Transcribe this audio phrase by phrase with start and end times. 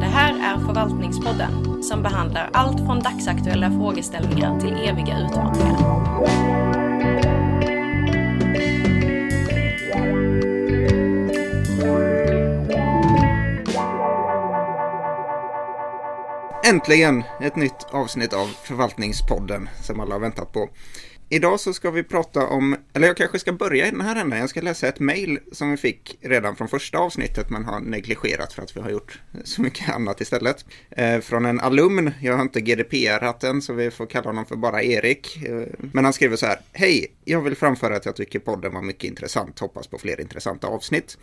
[0.00, 5.96] Det här är Förvaltningspodden som behandlar allt från dagsaktuella frågeställningar till eviga utmaningar.
[16.68, 20.68] Äntligen ett nytt avsnitt av Förvaltningspodden som alla har väntat på.
[21.28, 24.38] Idag så ska vi prata om, eller jag kanske ska börja i den här änden.
[24.38, 28.52] Jag ska läsa ett mejl som vi fick redan från första avsnittet men har negligerat
[28.52, 30.64] för att vi har gjort så mycket annat istället.
[30.90, 34.56] Eh, från en alumn, jag har inte GDPR-at än så vi får kalla honom för
[34.56, 35.46] bara Erik.
[35.46, 38.82] Eh, men han skriver så här, Hej, jag vill framföra att jag tycker podden var
[38.82, 41.18] mycket intressant, hoppas på fler intressanta avsnitt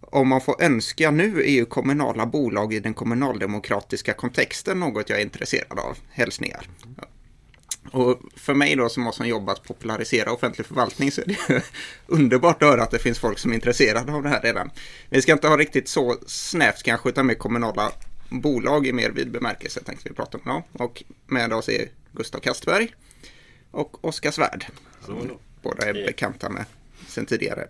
[0.00, 5.18] om man får önska nu är ju kommunala bolag i den kommunaldemokratiska kontexten något jag
[5.18, 5.98] är intresserad av.
[6.10, 6.66] Hälsningar.
[7.92, 11.64] Och för mig då som har som jobb att popularisera offentlig förvaltning så är det
[12.06, 14.70] underbart att höra att det finns folk som är intresserade av det här redan.
[15.08, 17.92] Vi ska inte ha riktigt så snävt kanske utan med kommunala
[18.30, 20.62] bolag i mer vid bemärkelse tänkte vi prata om idag.
[20.72, 22.94] Och med oss är Gustav Kastberg
[23.70, 24.66] och Oskar Svärd.
[25.06, 26.64] Som båda är bekanta med
[27.06, 27.68] sen tidigare.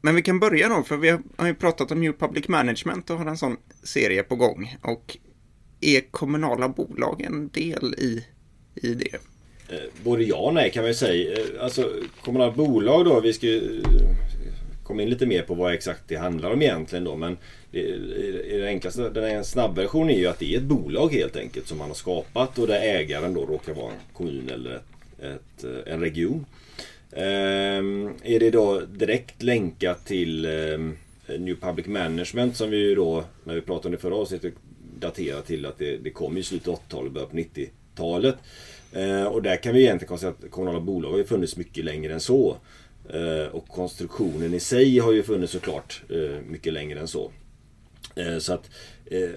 [0.00, 3.18] Men vi kan börja då, för vi har ju pratat om New Public Management och
[3.18, 4.76] har en sån serie på gång.
[4.82, 5.16] Och
[5.80, 8.26] är kommunala bolag en del i,
[8.74, 9.31] i det?
[9.68, 11.32] Eh, både ja och nej kan man ju säga.
[11.32, 14.16] Eh, alltså kommunala bolag då, vi ska ju eh,
[14.84, 17.16] komma in lite mer på vad exakt det handlar om egentligen då.
[17.16, 17.36] Men
[17.70, 17.96] det,
[18.50, 21.88] det enklaste, den snabbversionen är ju att det är ett bolag helt enkelt som man
[21.88, 24.84] har skapat och där ägaren då råkar vara en kommun eller ett,
[25.20, 26.44] ett, en region.
[27.12, 30.96] Ehm, är det då direkt länkat till ehm,
[31.38, 34.54] New Public Management som vi ju då, när vi pratade om det förra avsnittet,
[34.98, 38.36] daterar till att det, det kom i slutet av 80-talet, början på 90-talet.
[38.92, 42.12] Eh, och där kan vi egentligen konstatera att kommunala bolag har ju funnits mycket längre
[42.12, 42.56] än så.
[43.08, 47.30] Eh, och konstruktionen i sig har ju funnits såklart eh, mycket längre än så.
[48.40, 48.70] Så att,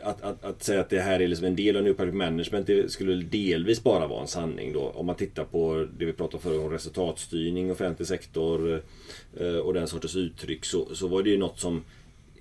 [0.03, 2.67] att, att, att, säga att det här är liksom en del av New Public Management
[2.67, 4.89] det skulle delvis bara vara en sanning då.
[4.89, 8.81] Om man tittar på det vi pratade förut om resultatstyrning, offentlig sektor
[9.63, 11.83] och den sortens uttryck så, så var det ju något som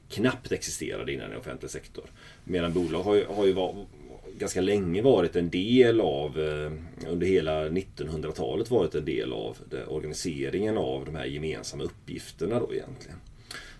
[0.08, 2.04] knappt existerade innan i offentlig sektor.
[2.44, 3.74] Medan bolag har ju, har ju var,
[4.38, 6.72] ganska länge varit en del av, eh,
[7.12, 12.74] under hela 1900-talet varit en del av det, organiseringen av de här gemensamma uppgifterna då
[12.74, 13.18] egentligen.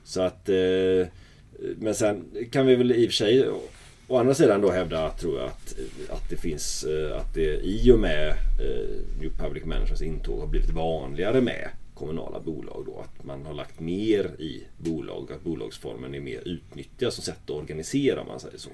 [0.05, 1.07] Så att eh,
[1.77, 3.49] men sen kan vi väl i och för sig
[4.09, 5.77] å andra sidan då hävda, tror jag, att,
[6.09, 8.35] att det finns, eh, att det i och med
[9.21, 13.01] New Public Managements intåg har blivit vanligare med kommunala bolag då.
[13.01, 17.51] Att man har lagt mer i bolag, att bolagsformen är mer utnyttjad som sätt att
[17.51, 18.71] organisera om man säger så.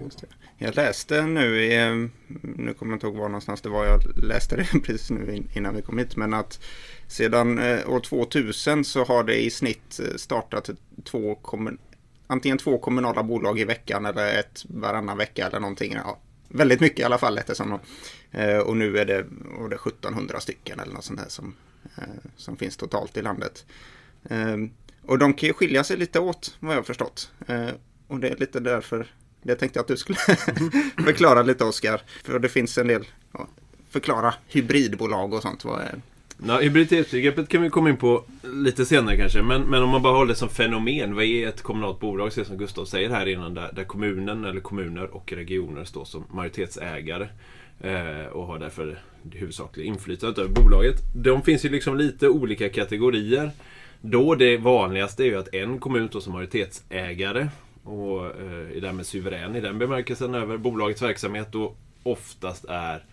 [0.59, 1.95] Jag läste nu i, eh,
[2.43, 5.77] nu kommer jag inte ihåg var någonstans det var jag läste det precis nu innan
[5.77, 6.61] vi kom hit, men att
[7.09, 10.71] sedan eh, år 2000 så har det i snitt eh, startat
[11.05, 11.79] två kommun
[12.27, 15.93] antingen två kommunala bolag i veckan eller ett varannan vecka eller någonting.
[15.93, 16.19] Ja,
[16.51, 17.81] väldigt mycket i alla fall eftersom de,
[18.59, 19.27] och nu är det,
[19.59, 21.55] och det 1700 stycken eller något sånt här som,
[21.97, 22.05] eh,
[22.37, 23.67] som finns totalt i landet.
[24.31, 24.71] Ehm,
[25.07, 27.31] och de kan ju skilja sig lite åt vad jag har förstått.
[27.47, 27.71] Eh,
[28.07, 29.07] och det är lite därför
[29.43, 30.19] det tänkte jag att du skulle
[31.05, 32.03] förklara lite Oskar.
[32.25, 33.07] För det finns en del,
[33.91, 35.65] förklara hybridbolag och sånt.
[35.65, 36.03] Vad är,
[36.47, 39.43] Ja, hybriditetsbegreppet kan vi komma in på lite senare kanske.
[39.43, 41.15] Men, men om man bara håller det som fenomen.
[41.15, 42.33] Vad är ett kommunalt bolag?
[42.33, 43.55] Så som Gustav säger här innan.
[43.55, 47.29] Där, där kommunen eller kommuner och regioner står som majoritetsägare.
[47.81, 50.97] Eh, och har därför det huvudsakliga inflytandet över bolaget.
[51.15, 53.51] De finns ju liksom lite olika kategorier.
[54.01, 57.49] Då det vanligaste är ju att en kommun står som majoritetsägare.
[57.85, 61.55] Och eh, är därmed suverän i den bemärkelsen över bolagets verksamhet.
[61.55, 63.05] Och oftast är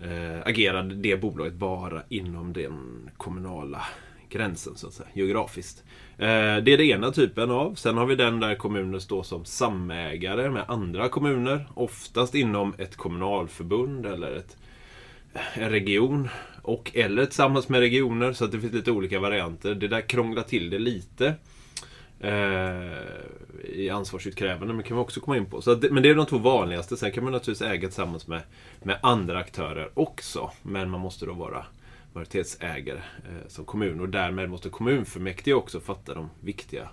[0.00, 3.82] eh, agerade det bolaget bara inom den kommunala
[4.28, 5.84] gränsen så att säga, geografiskt.
[6.18, 7.74] Eh, det är den ena typen av.
[7.74, 11.68] Sen har vi den där kommuner står som samägare med andra kommuner.
[11.74, 14.56] Oftast inom ett kommunalförbund eller ett,
[15.54, 16.28] en region.
[16.62, 19.74] Och eller tillsammans med regioner så att det finns lite olika varianter.
[19.74, 21.34] Det där krånglar till det lite.
[22.20, 22.92] Eh,
[23.64, 25.62] I ansvarsutkrävande, men kan vi också komma in på.
[25.62, 26.96] Så det, men det är de två vanligaste.
[26.96, 28.42] Sen kan man naturligtvis äga tillsammans med,
[28.82, 30.50] med andra aktörer också.
[30.62, 31.66] Men man måste då vara
[32.12, 34.00] majoritetsägare eh, som kommun.
[34.00, 36.88] Och därmed måste kommunfullmäktige också fatta de viktiga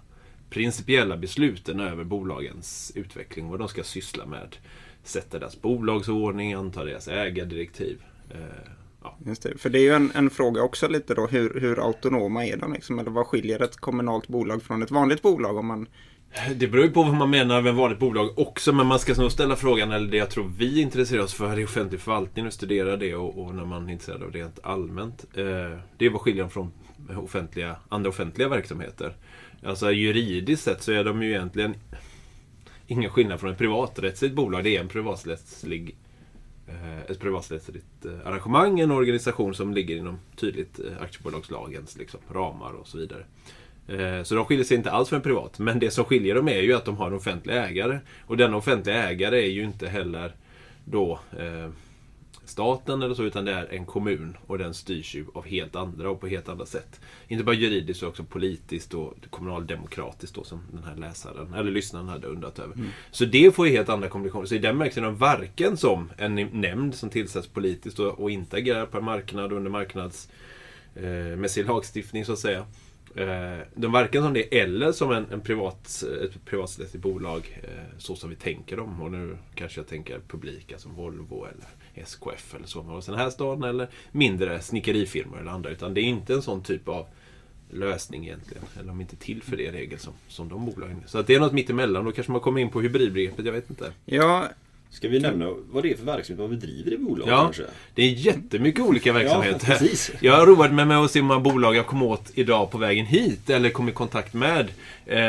[0.50, 3.50] principiella besluten över bolagens utveckling.
[3.50, 4.56] Vad de ska syssla med.
[5.04, 8.04] Sätta deras bolagsordning, anta deras ägardirektiv.
[8.30, 8.70] Eh,
[9.04, 9.18] Ja.
[9.26, 9.58] Just det.
[9.58, 12.74] För det är ju en, en, fråga också lite då, hur, hur autonoma är de?
[12.74, 13.00] Liksom?
[13.00, 15.58] Eller vad skiljer ett kommunalt bolag från ett vanligt bolag?
[15.58, 15.88] Om man...
[16.56, 19.32] Det beror ju på vad man menar med vanligt bolag också, men man ska nog
[19.32, 22.98] ställa frågan, eller det jag tror vi intresserar oss för i offentlig förvaltning och studera
[22.98, 25.26] det och, och när man är intresserad av det rent allmänt.
[25.34, 25.44] Eh,
[25.98, 26.72] det är vad skiljer dem från
[27.24, 29.16] offentliga, andra offentliga verksamheter.
[29.66, 31.76] Alltså juridiskt sett så är de ju egentligen
[32.88, 34.64] ingen skillnad från ett privaträttsligt bolag.
[34.64, 35.96] Det är en privaträttslig
[36.68, 42.72] Eh, ett privaträttsligt eh, arrangemang, en organisation som ligger inom tydligt eh, aktiebolagslagens liksom, ramar
[42.72, 43.24] och så vidare.
[44.24, 45.60] Så de skiljer sig inte alls från privat.
[45.60, 48.00] Men det som skiljer dem är ju att de har en offentlig ägare.
[48.26, 50.36] Och denna offentliga ägare är ju inte heller
[50.86, 51.70] då eh,
[52.46, 54.38] staten eller så, utan det är en kommun.
[54.48, 57.02] Och den styrs ju av helt andra och på helt andra sätt.
[57.28, 62.08] Inte bara juridiskt utan också politiskt och kommunaldemokratiskt då som den här läsaren, eller lyssnaren
[62.08, 62.78] hade undrat över.
[63.12, 64.46] Så det får ju helt andra komplikationer.
[64.46, 68.32] Så i den bemärkelsen är de varken som en nämnd som tillsätts politiskt och, och
[68.32, 70.30] inte agerar på en marknad under marknads
[70.96, 72.66] eh, lagstiftning så att säga.
[73.16, 78.16] Eh, de varken som det eller som en, en privat, ett privaträttsligt bolag eh, så
[78.16, 79.02] som vi tänker dem.
[79.02, 82.84] Och nu kanske jag tänker publika som Volvo eller SKF eller så.
[82.84, 85.70] med den här staden eller mindre snickerifirmor eller andra.
[85.70, 87.06] Utan det är inte en sån typ av
[87.70, 88.64] lösning egentligen.
[88.76, 91.08] Eller de är inte till för det i regel som, som de bolagen är.
[91.08, 92.06] Så att det är något mittemellan.
[92.06, 93.92] Då kanske man kommer in på hybridbegreppet, jag vet inte.
[94.06, 94.50] Ja,
[94.94, 97.64] Ska vi nämna vad det är för verksamhet man bedriver i bolag Ja, kanske?
[97.96, 99.68] det är jättemycket olika verksamheter.
[99.72, 100.12] Ja, precis.
[100.20, 102.78] Jag har roat mig med att se hur många bolag jag kom åt idag på
[102.78, 104.68] vägen hit, eller kom i kontakt med.
[105.06, 105.20] Eh,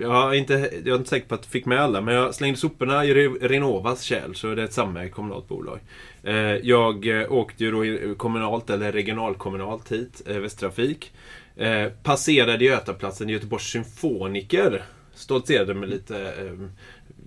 [0.00, 0.52] jag, har inte,
[0.84, 3.14] jag är inte säker på att jag fick med alla, men jag slängde soporna i
[3.14, 5.78] Re- Renovas kärl, så det är ett samägt kommunalt bolag.
[6.22, 7.70] Eh, jag eh, åkte ju
[8.06, 11.12] då kommunalt, eller regionalkommunalt hit, eh, Västtrafik.
[11.56, 14.82] Eh, passerade Götaplatsen i Göteborgs Symfoniker.
[15.20, 16.68] Stoltserade med lite eh,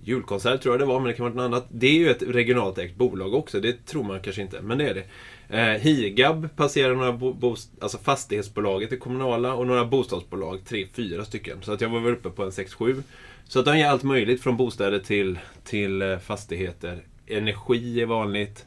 [0.04, 1.66] julkonsert tror jag det var, men det kan vara något annat.
[1.70, 4.88] Det är ju ett regionalt ägt bolag också, det tror man kanske inte, men det
[4.88, 5.04] är det.
[5.48, 11.24] Eh, Higab passerar några bo, bost, alltså fastighetsbolaget det kommunala och några bostadsbolag, tre, fyra
[11.24, 11.62] stycken.
[11.62, 13.02] Så att jag var väl uppe på en 6-7.
[13.48, 17.02] Så att de ger allt möjligt från bostäder till, till eh, fastigheter.
[17.26, 18.66] Energi är vanligt,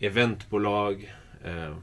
[0.00, 1.14] eventbolag,
[1.44, 1.74] eh,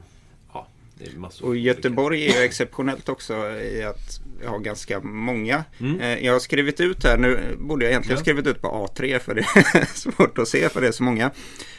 [0.52, 0.66] ja,
[0.98, 1.48] det är massor.
[1.48, 1.56] och.
[1.56, 5.64] Göteborg är ju exceptionellt också i att vi har ganska många.
[5.80, 6.00] Mm.
[6.00, 8.22] Eh, Jag har skrivit ut här, nu borde jag egentligen Ja.
[8.22, 11.30] skrivit ut på A3 för det är svårt att se för det är så många.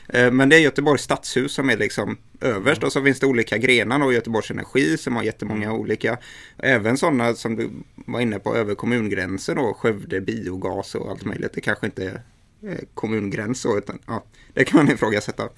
[0.10, 2.86] Eh, Men det är Göteborgs stadshus som är liksom överst Mm.
[2.88, 5.80] och så finns det olika grenar och Göteborgs Energi som har jättemånga Mm.
[5.80, 6.18] olika.
[6.58, 11.54] Även sådana som du var inne på över kommungränsen då, Skövde biogas och allt möjligt.
[11.54, 12.22] Det kanske inte är
[12.70, 14.24] eh, kommungräns så, utan ja,
[14.54, 15.50] det kan man ifrågasätta.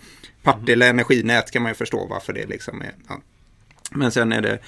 [0.43, 2.93] Partille Energinät kan man ju förstå varför det liksom är.
[3.09, 3.21] Ja.
[3.91, 4.59] Men sen är det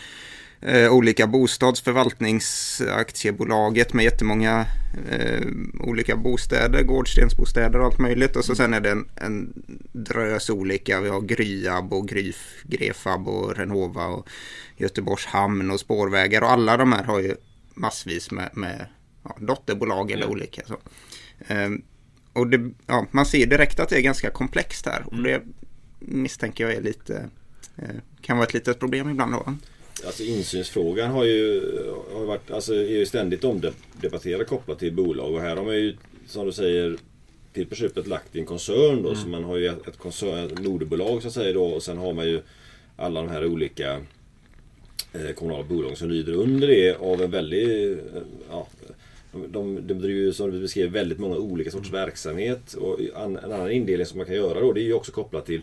[0.61, 4.65] eh, olika bostadsförvaltningsaktiebolaget med jättemånga
[5.11, 5.41] eh,
[5.79, 8.35] olika bostäder, gårdstensbostäder och allt möjligt.
[8.35, 9.53] Och så sen är det en, en
[9.93, 11.01] drös olika.
[11.01, 14.29] Vi har Gryab och Gryf, Grefab och Renova och
[14.77, 16.41] Göteborgs hamn och spårvägar.
[16.41, 17.35] Och alla de här har ju
[17.73, 18.85] massvis med, med
[19.23, 20.29] ja, dotterbolag eller Ja.
[20.29, 20.61] olika.
[20.65, 20.77] Så.
[21.47, 21.81] Ehm,
[22.33, 25.03] och det, ja, man ser direkt att det är ganska komplext här.
[25.05, 25.41] Och det
[25.99, 27.29] misstänker jag är lite,
[27.75, 27.89] eh,
[28.21, 29.53] kan vara ett litet problem ibland då.
[30.05, 31.61] Alltså insynsfrågan har ju,
[32.13, 35.33] har varit, alltså, är ju ständigt omdebatterad kopplat till bolag.
[35.33, 35.95] Och här har man ju
[36.27, 36.97] som du säger
[37.53, 39.15] till på köpet lagt i en koncern då.
[39.15, 41.63] Så man har ju ett, koncern, ett moderbolag så att säga då.
[41.63, 42.41] Och sen har man ju
[42.95, 44.01] alla de här olika
[45.13, 48.67] eh, kommunala bolagen som lyder under det av en väldigt eh, ja,
[49.31, 52.73] de, de, bedriver ju som du beskrev väldigt många olika sorters verksamhet.
[52.73, 55.45] Och en, en annan indelning som man kan göra då det är ju också kopplat
[55.45, 55.61] till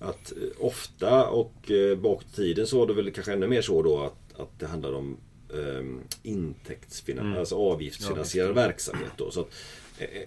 [0.00, 3.62] att eh, ofta och eh, bakåt i tiden så var det väl kanske ännu mer
[3.62, 5.16] så då att, att det handlar om
[5.50, 7.38] um, intäktsfinan- Mm.
[7.38, 9.12] alltså avgiftsfinansierad Ja, verksamhet.
[9.16, 9.30] Då.
[9.30, 9.50] Så att,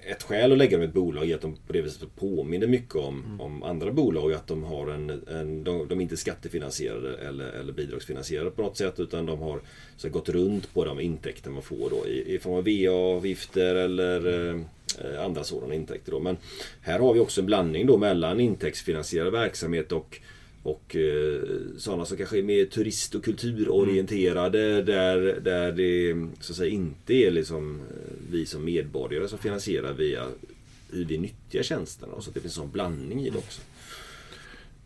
[0.03, 2.67] ett skäl att lägga dem i ett bolag är att de på det viset påminner
[2.67, 3.41] mycket om, Mm.
[3.41, 4.34] om andra bolag.
[4.34, 8.77] Att de, har en, en, de, de är inte skattefinansierade eller, eller bidragsfinansierade på något
[8.77, 9.60] sätt utan de har
[9.98, 14.27] så gått runt på de intäkter man får då i, i form av VA-avgifter eller
[14.50, 14.65] mm.
[15.00, 16.12] eh, andra sådana intäkter.
[16.12, 16.19] Då.
[16.19, 16.38] Men
[16.81, 20.19] här har vi också en blandning då mellan intäktsfinansierad verksamhet och
[20.63, 21.41] och eh,
[21.77, 27.13] sådana som kanske är mer turist och kulturorienterade där, där det så att säga inte
[27.13, 30.27] är liksom eh, vi som medborgare som finansierar via
[30.91, 32.22] hur vi nyttjar tjänsterna.
[32.22, 33.62] Så att det finns en sån blandning i det också.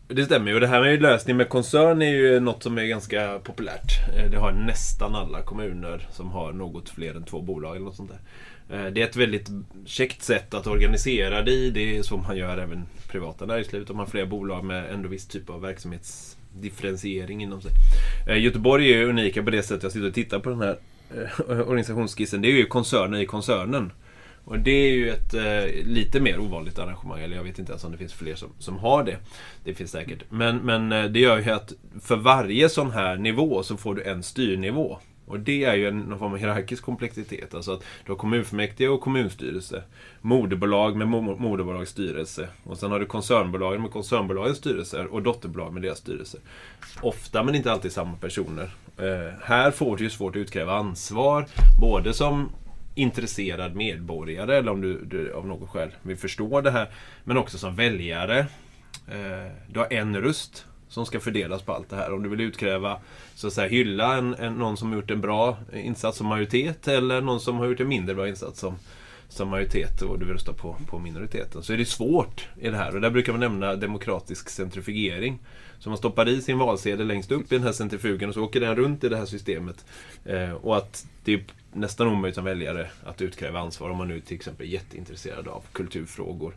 [0.08, 0.56] Det stämmer ju.
[0.56, 3.92] Och det här med lösning med koncern är ju något som är ganska populärt.
[4.18, 7.96] Eh, det har nästan alla kommuner som har något fler än två bolag eller något
[7.96, 8.20] sånt där.
[8.78, 9.50] Eh, det är ett väldigt
[9.86, 11.70] käckt sätt att organisera det i.
[11.70, 13.90] Det är så man gör även privata näringslivet.
[13.90, 17.72] Om man har flera bolag med ändå viss typ av verksamhetsdifferentiering inom sig.
[18.28, 19.84] Eh, Göteborg är ju unika på det sättet.
[19.84, 20.78] Jag sitter och tittar på den här
[21.68, 22.42] organisationsskissen.
[22.42, 23.92] Det är ju koncerner i koncernen.
[24.46, 27.20] Och det är ju ett eh, lite mer ovanligt arrangemang.
[27.22, 29.18] Eller jag vet inte ens om det finns fler som, som har det.
[29.64, 30.24] Det finns säkert.
[30.30, 34.04] Men, men eh, det gör ju att för varje sån här nivå så får du
[34.04, 34.98] en styrnivå.
[35.28, 37.54] Och det är ju en, någon form av hierarkisk komplexitet.
[37.54, 39.84] Alltså att du har kommunfullmäktige och kommunstyrelse.
[40.22, 42.48] Moderbolag med mo- moderbolags styrelse.
[42.64, 45.06] Och sen har du koncernbolagen med koncernbolagens styrelser.
[45.06, 46.40] Och dotterbolag med deras styrelser.
[47.02, 48.70] Ofta men inte alltid samma personer.
[48.98, 51.46] Eh, här får du ju svårt att utkräva ansvar.
[51.82, 52.50] Både som
[52.96, 56.90] intresserad medborgare eller om du, du av något skäl vill förstå det här.
[57.24, 58.40] Men också som väljare.
[59.08, 62.14] Eh, du har en röst som ska fördelas på allt det här.
[62.14, 63.00] Om du vill utkräva,
[63.36, 66.88] så att säga, hylla en, en, någon som har gjort en bra insats som majoritet
[66.88, 68.76] eller någon som har gjort en mindre bra insats som,
[69.36, 71.64] som majoritet och du vill rösta på, på minoriteten.
[71.64, 75.40] Så är det svårt i det här och där brukar man nämna demokratisk centrifugering.
[75.80, 78.60] Så man stoppar i sin valsedel längst upp i den här centrifugen och så åker
[78.60, 79.86] den runt i det här systemet.
[80.26, 84.20] Eh, och att det är nästan omöjligt som väljare att utkräva ansvar om man nu
[84.20, 86.56] till exempel är jätteintresserad av kulturfrågor.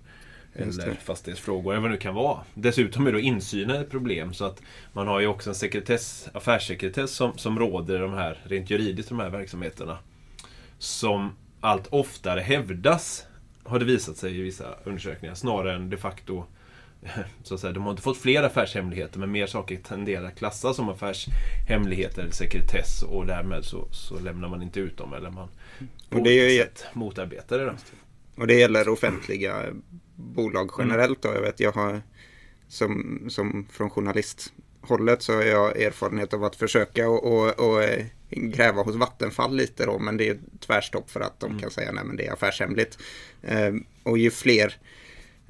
[0.54, 2.40] Eller fastighetsfrågor, eller vad det nu kan vara.
[2.54, 7.10] Dessutom är då insynen ett problem så att man har ju också en sekretess, affärssekretess
[7.10, 9.98] som, som råder de här, rent juridiskt, de här verksamheterna.
[10.78, 13.26] Som allt oftare hävdas,
[13.64, 16.44] har det visat sig i vissa undersökningar, snarare än de facto
[17.42, 20.76] så att säga, de har inte fått fler affärshemligheter men mer saker tenderar att klassas
[20.76, 25.48] som affärshemligheter eller sekretess och därmed så, så lämnar man inte ut dem eller man
[26.10, 27.76] och det är ju sätt motarbetar det.
[28.36, 29.64] Och det gäller offentliga
[30.14, 31.28] bolag generellt då.
[31.34, 32.02] Jag vet, jag har
[32.68, 38.06] som, som från journalisthållet så har jag erfarenhet av att försöka och, och, och eh,
[38.30, 39.98] gräva hos Vattenfall lite då.
[39.98, 41.62] Men det är tvärstopp för att de mm.
[41.62, 42.98] kan säga nej men det är affärshemligt.
[43.42, 44.76] Eh, och ju fler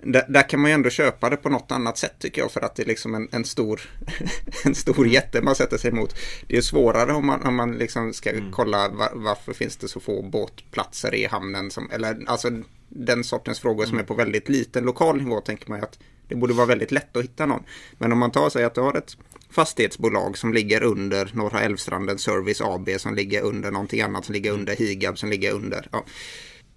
[0.02, 2.60] där, där, kan man ju ändå köpa det på något annat sätt tycker jag för
[2.60, 3.80] att det är liksom en, en stor,
[4.64, 5.10] en stor mm.
[5.10, 6.14] jätte man sätter sig emot.
[6.46, 8.52] Det är svårare om man, om man liksom ska mm.
[8.52, 11.70] kolla var, varför finns det så få båtplatser i hamnen.
[11.70, 12.50] Som, eller alltså
[12.88, 13.88] den sortens frågor mm.
[13.88, 16.92] som är på väldigt liten lokal nivå tänker man ju att det borde vara väldigt
[16.92, 17.62] lätt att hitta någon.
[17.98, 19.16] Men om man tar sig att du har ett
[19.50, 24.52] fastighetsbolag som ligger under Norra Älvstranden Service AB som ligger under någonting annat som ligger
[24.52, 25.88] under Higab som ligger under.
[25.92, 26.04] Ja,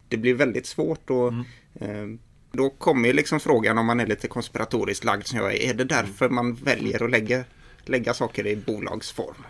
[0.07, 1.43] det blir väldigt svårt att mm.
[2.13, 2.19] eh,
[2.51, 5.69] då kommer ju liksom frågan om man är lite konspiratoriskt lagd som jag är.
[5.69, 7.43] Är det därför man väljer att lägga,
[7.85, 9.43] lägga saker i bolagsform?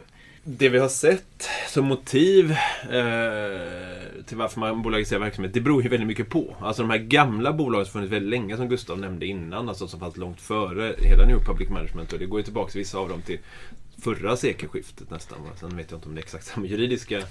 [0.43, 2.51] Det vi har sett som motiv
[2.91, 6.55] eh, till varför man bolagiserar verksamhet, det beror ju väldigt mycket på.
[6.59, 9.99] Alltså de här gamla bolagen som funnits väldigt länge, som Gustav nämnde innan, alltså som
[9.99, 12.13] fanns långt före hela New Public Management.
[12.13, 13.39] Och det går ju tillbaka vissa av dem till
[14.01, 15.39] förra sekelskiftet nästan.
[15.59, 17.25] Sen vet jag inte om det är exakt samma juridiska eh,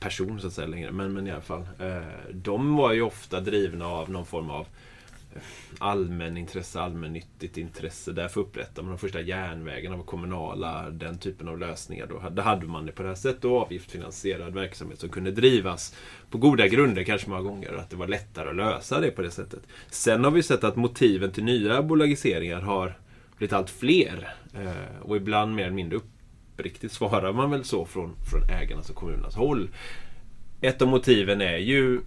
[0.00, 0.92] person så att säga längre.
[0.92, 1.68] Men, men i alla fall.
[1.78, 4.66] Eh, de var ju ofta drivna av någon form av
[5.78, 8.12] allmänintresse, allmännyttigt intresse.
[8.12, 12.06] Därför upprättade man de första järnvägarna, var kommunala, den typen av lösningar.
[12.30, 15.96] Då, hade man det på det här sättet och avgiftsfinansierad verksamhet som kunde drivas
[16.30, 17.72] på goda grunder kanske många gånger.
[17.72, 19.60] Att det var lättare att lösa det på det sättet.
[19.90, 22.98] Sen har vi sett att motiven till nya bolagiseringar har
[23.36, 24.34] blivit allt fler.
[24.54, 28.96] Eh, och ibland mer eller mindre uppriktigt svarar man väl så från, från ägarnas och
[28.96, 29.68] kommunernas håll.
[30.60, 32.00] Ett av motiven är ju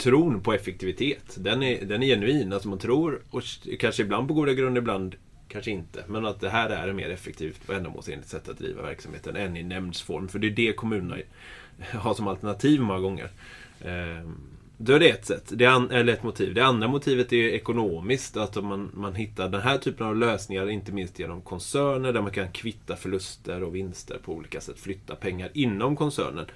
[0.00, 1.36] tron på effektivitet.
[1.38, 2.52] Den är, den är genuin.
[2.52, 3.42] Alltså man tror, och
[3.80, 5.16] kanske ibland på goda grunder, ibland
[5.48, 6.04] kanske inte.
[6.08, 9.56] Men att det här är ett mer effektivt och ändamålsenligt sätt att driva verksamheten än
[9.56, 10.28] i nämndsform.
[10.28, 11.16] För det är det kommunerna
[11.92, 13.28] har som alternativ många gånger.
[13.84, 14.36] Ehm,
[14.82, 16.54] Då är det ett sätt, det är eller ett motiv.
[16.54, 18.36] Det andra motivet är ekonomiskt.
[18.36, 22.30] Att man, man hittar den här typen av lösningar, inte minst genom koncerner, där man
[22.32, 24.78] kan kvitta förluster och vinster på olika sätt.
[24.78, 26.46] Flytta pengar inom koncernen.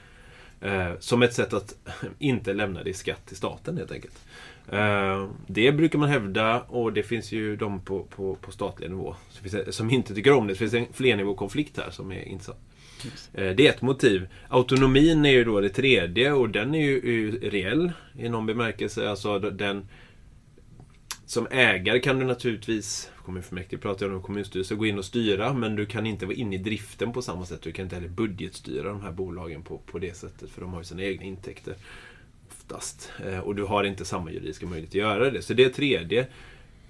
[0.65, 1.75] Eh, som ett sätt att
[2.19, 4.25] inte lämna det i skatt till staten helt enkelt.
[4.73, 9.17] Eh, det brukar man hävda och det finns ju de på, på, på statlig nivå
[9.71, 10.53] som inte tycker om det.
[10.53, 12.59] Det finns en flernivåkonflikt här som är intressant.
[13.35, 14.29] Eh, det är ett motiv.
[14.49, 19.11] Autonomin är ju då det tredje och den är ju, är reell i någon bemärkelse.
[19.11, 19.89] Alltså den,
[21.27, 25.77] som ägare kan du naturligtvis, kommunfullmäktige pratar jag om kommunstyrelse, gå in och styra men
[25.77, 27.63] du kan inte vara inne i driften på samma sätt.
[27.63, 30.81] Du kan inte heller budgetstyra de här bolagen på, på det sättet för de har
[30.81, 31.75] ju sina egna intäkter.
[32.49, 33.13] Oftast.
[33.27, 35.43] Eh, och du har inte samma juridiska möjlighet att göra det.
[35.43, 36.27] Så det är tredje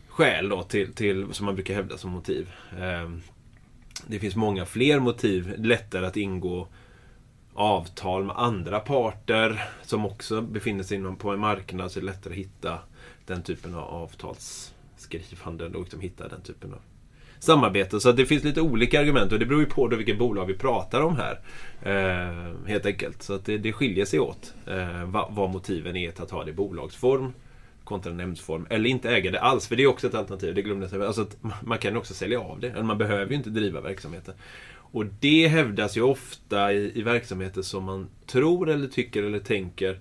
[0.08, 2.50] skäl då till, till, som man brukar hävda som motiv.
[2.78, 3.10] Eh,
[4.06, 5.54] det finns många fler motiv.
[5.58, 6.68] Lättare att ingå
[7.54, 12.06] avtal med andra parter som också befinner sig inom på en marknad så är det
[12.06, 12.78] lättare att hitta
[13.26, 16.80] den typen av avtalsskrivande och de hitta den typen av
[17.44, 18.00] samarbete.
[18.00, 20.54] Så det finns lite olika argument och det beror ju på då vilket bolag vi
[20.54, 21.40] pratar om här.
[21.82, 23.22] Eh, helt enkelt.
[23.22, 26.44] Så att det, det skiljer sig åt eh, vad, vad, motiven är till att ha
[26.44, 27.32] det i bolagsform
[27.84, 28.66] kontra nämndsform.
[28.70, 30.54] Eller inte äga det alls, för det är också ett alternativ.
[30.54, 31.06] Det glömde jag säga.
[31.06, 31.26] Alltså
[31.62, 32.82] man kan också sälja av det.
[32.82, 34.34] Man behöver ju inte driva verksamheten.
[34.94, 39.98] Och det hävdas ju ofta i, i verksamheter som man tror eller tycker eller tänker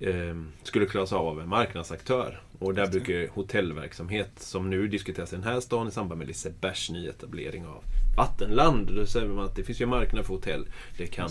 [0.00, 2.40] eh, skulle klaras av av en marknadsaktör.
[2.60, 6.90] Och där brukar hotellverksamhet, som nu diskuteras i den här stan i samband med Lisebergs
[6.90, 7.84] nyetablering av
[8.16, 8.90] vattenland.
[8.96, 10.66] Då säger man att det finns ju marknad för hotell.
[10.96, 11.30] Det kan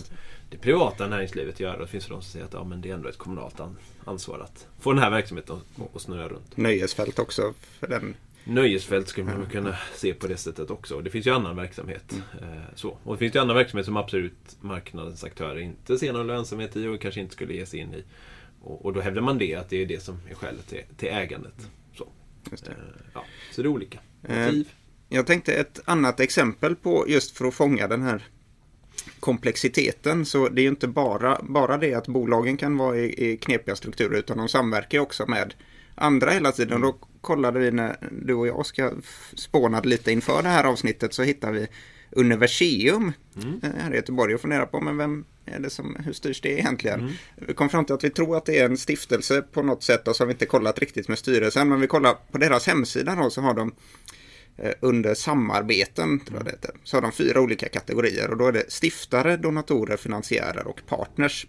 [0.49, 1.77] det privata näringslivet göra.
[1.77, 3.55] Det finns de som säger att ja, men det är ändå ett kommunalt
[4.05, 5.55] ansvar att få den här verksamheten
[5.95, 6.57] att snurra runt.
[6.57, 11.01] Nöjesfält också för den Nöjesfält skulle man kunna se på det sättet också.
[11.01, 12.13] Det finns ju annan verksamhet.
[12.41, 12.97] Eh, så.
[13.03, 16.87] Och det finns ju annan verksamhet som absolut marknadens aktörer inte ser någon lönsamhet i
[16.87, 18.03] och kanske inte skulle ge sig in i.
[18.69, 21.09] Och, och då hävdar man det, att det är det som är skälet till, till
[21.09, 21.69] ägandet.
[21.97, 22.07] Så.
[22.49, 22.71] Det.
[22.71, 22.75] Eh,
[23.13, 23.25] ja.
[23.51, 24.71] så det är olika Eh, motiv.
[25.09, 28.27] Jag tänkte ett annat exempel på just för att fånga den här
[29.19, 30.25] komplexiteten.
[30.25, 33.75] Så det är ju inte bara, bara det att bolagen kan vara i, i knepiga
[33.75, 35.53] strukturer utan de samverkar också med
[35.95, 36.81] andra hela tiden.
[36.81, 38.91] Då kollade vi när du och jag ska
[39.33, 41.67] spånade lite inför det här avsnittet så hittade vi
[42.11, 43.11] Universium
[43.63, 45.25] eh, här i Göteborg och funderade på men vem
[45.59, 47.13] det som, hur styrs det egentligen?
[47.35, 50.07] Vi kom fram till att vi tror att det är en stiftelse på något sätt
[50.07, 53.15] och så har vi inte kollat riktigt med styrelsen men vi kollar på deras hemsida
[53.15, 53.75] då så har de
[54.57, 58.47] eh, under samarbeten, tror jag det heter, så har de fyra olika kategorier och då
[58.47, 61.47] är det stiftare, donatorer, finansiärer och partners.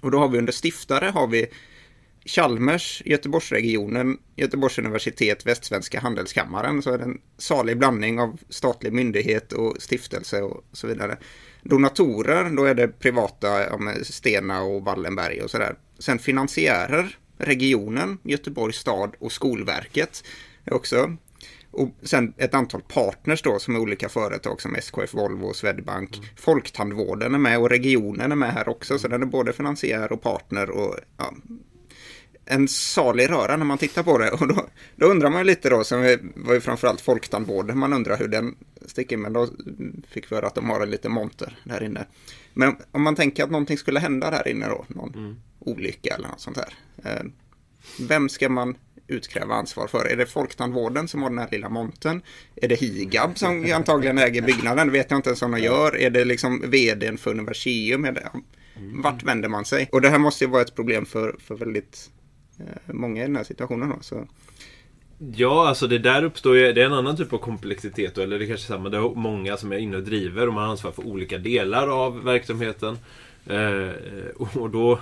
[0.00, 1.46] Och då har vi under stiftare har vi
[2.24, 6.82] Chalmers, Göteborgsregionen, Göteborgs universitet, Västsvenska handelskammaren.
[6.82, 11.18] Så är det en salig blandning av statlig myndighet och stiftelse och så vidare.
[11.64, 15.74] Donatorer, då är det privata, ja, Stena och Wallenberg och sådär.
[15.98, 20.24] Sen finansiärer, regionen, Göteborgs stad och Skolverket
[20.70, 21.16] också.
[21.70, 26.32] Och sen ett antal partners då som är olika företag som SKF Volvo och Swedbank.
[26.36, 28.98] Folktandvården är med och regionen är med här också.
[28.98, 31.34] Så den är både finansiär och partner och ja,
[32.46, 34.30] en salig röra när man tittar på det.
[34.40, 38.16] Och då, då undrar man ju lite då, som var ju framförallt folktandvården, man undrar
[38.16, 38.54] hur den
[38.86, 39.22] sticker in.
[39.22, 39.48] Men då
[40.08, 42.06] fick vi höra att de har en liten monter där inne.
[42.54, 46.40] Men om man tänker att någonting skulle hända där inne då, någon olycka eller något
[46.40, 46.74] sånt här.
[47.04, 47.24] Eh,
[48.00, 50.06] vem ska man utkräva ansvar för?
[50.06, 52.22] Är det Folktandvården som har den här lilla montern?
[52.56, 54.86] Är det Higab som antagligen äger byggnaden?
[54.86, 55.96] Det vet jag inte ens om de gör.
[55.96, 58.04] Är det liksom vdn för Universium?
[58.04, 58.30] Är det,
[59.02, 59.88] vart vänder man sig?
[59.92, 62.10] Och det här måste ju vara ett problem för, för väldigt
[62.60, 63.88] Eh, många i den här situationen.
[63.88, 64.26] Då, så.
[65.36, 68.18] Ja, alltså det där uppstår ju, det är en annan typ av komplexitet.
[68.18, 70.54] Eller det är kanske är samma, det är många som är inne och driver och
[70.54, 72.98] man har ansvar för olika delar av verksamheten.
[73.46, 75.00] Eh, eh, och då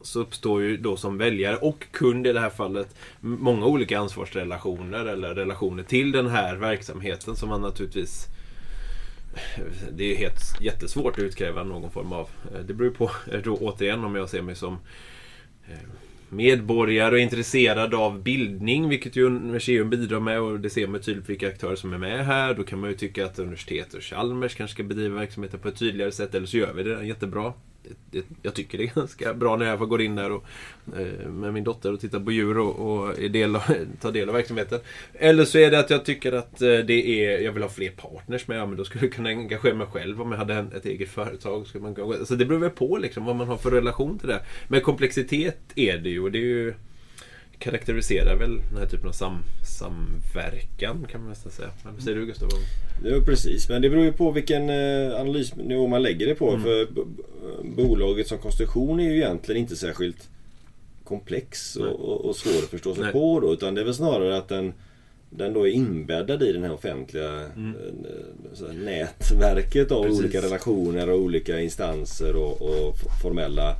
[0.00, 5.04] så uppstår ju då som väljare och kund i det här fallet många olika ansvarsrelationer
[5.04, 8.26] eller relationer till den här verksamheten som man naturligtvis
[9.92, 12.28] det är helt jättesvårt att utkräva någon form av.
[12.54, 13.10] Eh, det beror ju på,
[13.44, 14.78] då återigen om jag ser mig som
[16.28, 21.28] medborgare och intresserad av bildning, vilket ju Universium bidrar med och det ser man tydligt
[21.28, 22.54] vilka aktörer som är med här.
[22.54, 25.78] Då kan man ju tycka att universitet och Chalmers kanske ska bedriva verksamheten på ett
[25.78, 27.52] tydligare sätt, eller så gör vi det jättebra.
[28.10, 30.44] Det, jag tycker det är ganska bra när jag får gå in där och,
[30.98, 33.62] eh, med min dotter och titta på djur och, och del av,
[34.00, 34.80] ta del av verksamheten.
[35.14, 37.90] Eller så är det att jag tycker att eh, det är, jag vill ha fler
[37.90, 40.72] partners med, ja, men då skulle jag kunna engagera mig själv om jag hade en,
[40.72, 41.66] ett eget företag.
[41.66, 44.40] Skulle man, kunna- det beror väl på liksom, vad man har för relation till det.
[44.68, 46.74] Men komplexitet är det ju och det är ju
[47.58, 51.70] karaktäriserar väl den här typen av sam, samverkan kan man nästan säga.
[51.84, 52.48] Vad säger du Gustav?
[53.04, 53.68] Ja, precis.
[53.68, 56.58] Men det beror ju på vilken eh, analysnivå man lägger det på.
[56.58, 57.22] För b- b-
[57.76, 60.28] bolaget som konstruktion är ju egentligen inte särskilt
[61.04, 63.12] komplex och, och, och svår att förstå sig Nej.
[63.12, 63.52] på då.
[63.52, 64.72] Utan det är väl snarare att den,
[65.30, 67.48] den då är inbäddad i den här offentliga eh,
[68.52, 70.20] så här, nätverket av Precis.
[70.20, 73.76] olika relationer och olika instanser och, och formella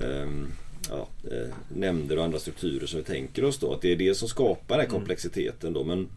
[0.00, 0.48] ehm,
[0.90, 3.72] ja, eh, nämnder och andra strukturer som vi tänker oss då.
[3.72, 5.84] Att det är det som skapar den här komplexiteten då.
[5.84, 6.08] Men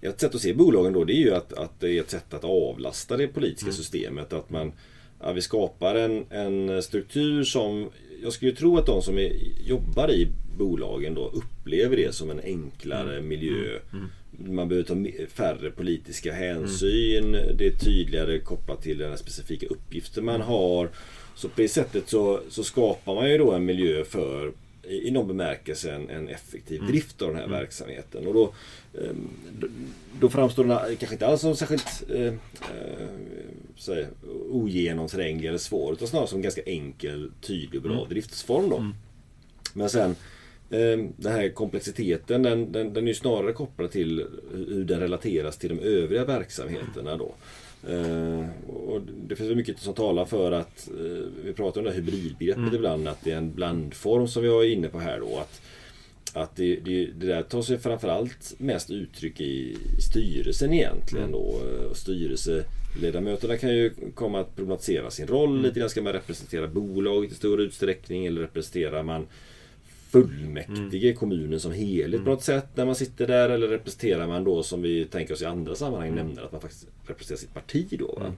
[0.00, 2.34] ett sätt att se bolagen då det är ju att, att det är ett sätt
[2.34, 4.32] att avlasta det politiska systemet.
[4.32, 4.72] Att man
[5.20, 7.90] ja, vi skapar en, en struktur som
[8.22, 9.32] jag skulle tro att de som är,
[9.66, 10.28] jobbar i
[10.58, 13.78] bolagen då upplever det som en enklare miljö.
[14.30, 17.32] Man behöver ta färre politiska hänsyn.
[17.32, 20.90] Det är tydligare kopplat till den specifika uppgiften man har.
[21.36, 24.52] Så på det sättet så, så skapar man ju då en miljö för
[24.88, 28.26] i någon bemärkelse en, en effektiv drift av den här verksamheten.
[28.26, 28.52] Och då,
[29.00, 29.28] ehm,
[30.20, 33.08] då- framstår den kanske inte alls som särskilt eh, eh,
[33.76, 34.06] säg,
[34.50, 38.68] ogenomtränglig eller svår utan snarare som en ganska enkel, tydlig och bra driftsform.
[38.70, 38.76] Då.
[39.74, 40.10] Men sen
[40.70, 44.26] eh, den här komplexiteten den, den, den är ju snarare kopplad till
[44.68, 47.16] hur den relateras till de övriga verksamheterna.
[47.16, 47.34] Då.
[47.88, 51.96] Eh, och det finns mycket som talar för att, eh, vi pratar om det här
[52.00, 55.38] hybridbegreppet ibland, att det är en blandform som vi var inne på här då.
[55.38, 55.60] Att,
[56.32, 59.76] att det, det, det där tar sig framförallt mest uttryck i,
[60.10, 61.60] styrelsen egentligen då.
[61.66, 65.90] Eh, Och styrelseledamöterna kan ju komma att problematisera sin roll lite grann.
[65.90, 69.26] Ska man representera bolaget i stor utsträckning eller representerar man
[70.22, 74.62] fullmäktige, kommunen som helhet på något sätt när man sitter där eller representerar man då
[74.62, 78.18] som vi tänker oss i andra sammanhang nämnder att man faktiskt representerar sitt parti då.
[78.20, 78.32] Va?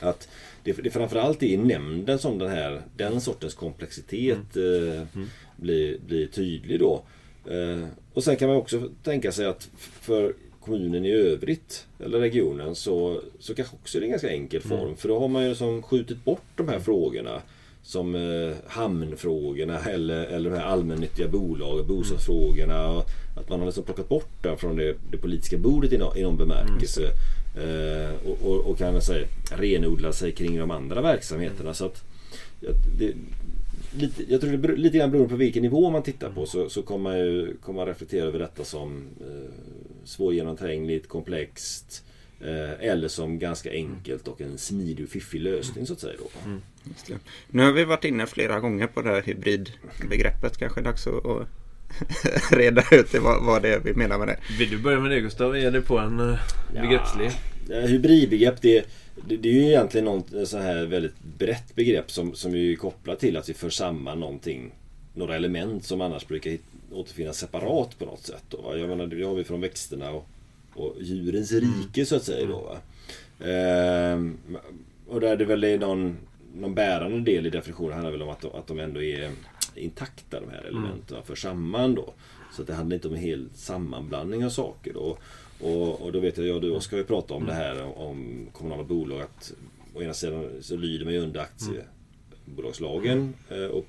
[0.00, 0.28] Att
[0.64, 5.22] det, det framförallt är i nämnden som den här den sortens komplexitet eh,
[5.56, 7.04] blir, blir tydlig då.
[7.50, 12.74] Eh, och sen kan man också tänka sig att för kommunen i övrigt, eller regionen,
[12.74, 14.80] så, så kanske också det är en ganska enkel form.
[14.80, 14.96] Mm.
[14.96, 17.42] För då har man ju som skjutit bort de här frågorna
[17.88, 22.88] som eh, hamnfrågorna eller, eller de här allmännyttiga bolagen, bostadsfrågorna.
[22.88, 26.16] Och att man har liksom plockat bort dem från det, det politiska bordet i, no,
[26.16, 27.02] i någon bemärkelse.
[27.56, 31.74] Eh, och, och, och kan säga, renodla sig kring de andra verksamheterna.
[31.74, 32.04] Så att,
[32.98, 33.14] det,
[33.98, 36.68] lite, jag tror det beror, lite grann beroende på vilken nivå man tittar på så,
[36.68, 39.50] så kommer man ju kommer man reflektera över detta som eh,
[40.04, 42.04] svårgenomträngligt, komplext
[42.40, 46.14] eller som ganska enkelt och en smidig och fiffig lösning så att säga.
[46.18, 46.50] Då.
[46.84, 47.14] Just det.
[47.50, 50.58] Nu har vi varit inne flera gånger på det här hybridbegreppet.
[50.58, 51.48] Kanske dags att, att
[52.50, 54.38] reda ut det, vad, vad det är vi menar med det.
[54.58, 55.56] Vill du börja med det Gustav?
[55.56, 56.38] Är det på en uh,
[56.72, 57.30] begreppslig?
[57.68, 58.84] Ja, hybridbegrepp det,
[59.26, 63.20] det, det är ju egentligen något så här väldigt brett begrepp som, som är kopplat
[63.20, 64.72] till att vi för samman någonting
[65.14, 66.58] några element som annars brukar
[66.92, 68.44] återfinnas separat på något sätt.
[68.48, 68.76] Då, va?
[68.76, 70.28] Jag menar, det har vi från växterna och,
[70.78, 72.46] och djurens rike så att säga.
[72.46, 72.78] Då, va?
[73.46, 74.38] Ehm,
[75.06, 76.16] och där det väl är någon,
[76.54, 79.30] någon bärande del i definitionen handlar väl om att, de- att de ändå är
[79.74, 82.12] intakta de här elementen för samman då.
[82.56, 84.92] Så det handlar inte om en hel sammanblandning av saker.
[84.94, 85.18] Då.
[85.60, 87.92] Och, och då vet jag, jag och du ska ju prata om det här om,
[87.92, 89.20] om kommunala bolag.
[89.20, 89.52] Att
[89.94, 93.34] å ena sidan så lyder man ju under aktiebolagslagen.
[93.50, 93.86] eh, Och,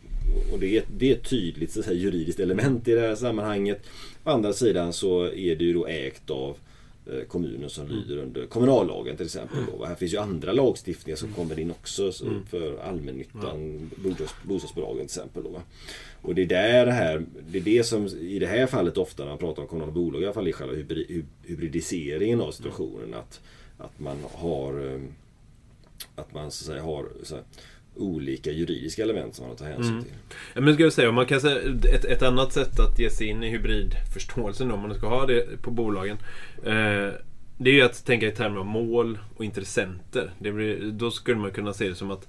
[0.53, 3.15] och det, är, det är ett tydligt så att säga, juridiskt element i det här
[3.15, 3.81] sammanhanget.
[4.23, 6.57] Å andra sidan så är det ju då ägt av
[7.27, 9.57] kommunen som lyder under kommunallagen till exempel.
[9.77, 9.85] Då.
[9.85, 15.03] Här finns ju andra lagstiftningar som kommer in också så, för allmännyttan, bostads, bostadsbolagen till
[15.05, 15.43] exempel.
[15.43, 15.61] Då?
[16.21, 19.23] Och det är där det här, det är det som i det här fallet ofta
[19.23, 22.51] när man pratar om kommunala bolag, i alla fall i själva hybri, hy- hybridiseringen av
[22.51, 23.13] situationen.
[23.13, 23.41] Att,
[23.77, 24.99] att man har eh,
[26.15, 27.43] att man så att säga har så här,
[27.95, 30.13] olika juridiska element som man har att ta hänsyn till.
[30.53, 31.61] Ja, men ska jag säga, man kan säga
[31.93, 35.61] ett, ett annat sätt att ge sig in i hybridförståelsen om man ska ha det
[35.61, 36.17] på bolagen.
[36.65, 37.13] Eh,
[37.57, 40.31] det är ju att tänka i termer av mål och intressenter.
[40.39, 42.27] Det blir, då skulle man kunna se det som att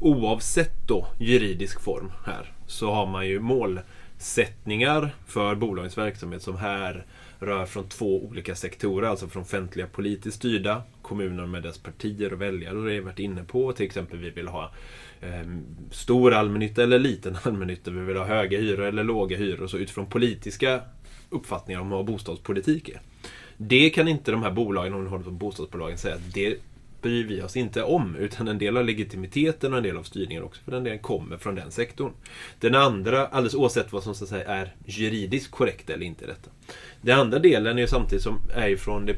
[0.00, 3.40] oavsett då juridisk form här så har man ju
[4.20, 7.06] målsättningar för bolagens verksamhet som här
[7.38, 12.40] rör från två olika sektorer, alltså från offentliga politiskt styrda, kommuner med dess partier och
[12.40, 13.72] väljare, och det har jag varit inne på.
[13.72, 14.70] Till exempel vi vill ha
[15.20, 15.48] eh,
[15.90, 20.06] stor allmännytta eller liten allmännytta, vi vill ha höga hyror eller låga hyror, så utifrån
[20.06, 20.80] politiska
[21.30, 23.00] uppfattningar om vad bostadspolitik är.
[23.56, 26.56] Det kan inte de här bolagen, om du håller på bostadsbolagen, säga att det
[27.02, 28.16] bryr vi oss inte om.
[28.16, 31.36] Utan en del av legitimiteten och en del av styrningen också för den delen kommer
[31.36, 32.12] från den sektorn.
[32.60, 36.50] Den andra, alldeles oavsett vad som så att säga är juridiskt korrekt eller inte detta.
[37.00, 39.16] Den andra delen är ju samtidigt som är från det,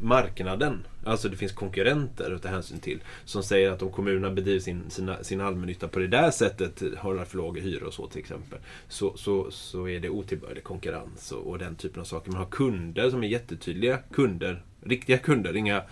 [0.00, 0.86] marknaden.
[1.04, 3.00] Alltså det finns konkurrenter att ta hänsyn till.
[3.24, 7.24] Som säger att om kommunerna bedriver sin, sina, sin allmännytta på det där sättet, har
[7.24, 8.58] för låga hyror och så till exempel.
[8.88, 12.30] Så, så, så är det otillbörlig konkurrens och, och den typen av saker.
[12.30, 14.62] Man har kunder som är jättetydliga kunder.
[14.80, 15.82] Riktiga kunder, inga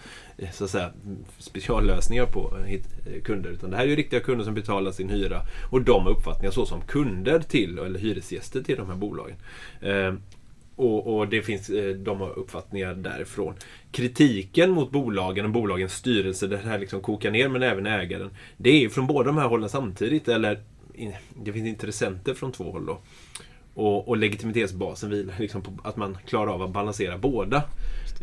[0.53, 0.93] så att säga,
[1.39, 3.51] speciallösningar på eh, eh, kunder.
[3.51, 5.43] Utan det här är ju riktiga kunder som betalar sin hyra.
[5.71, 9.37] Och de har uppfattningar så som kunder till, eller hyresgäster till de här bolagen.
[9.81, 10.15] Eh,
[10.77, 13.55] och, och det finns, de har uppfattningar därifrån.
[13.91, 18.31] Kritiken mot bolagen och bolagens styrelse, det här liksom kokar ner, men även ägaren.
[18.57, 20.61] Det är ju från båda de här hållen samtidigt, eller
[21.45, 22.99] det finns intressenter från två håll då.
[23.79, 27.65] Och, och legitimitetsbasen vilar liksom på att man klarar av att balansera båda.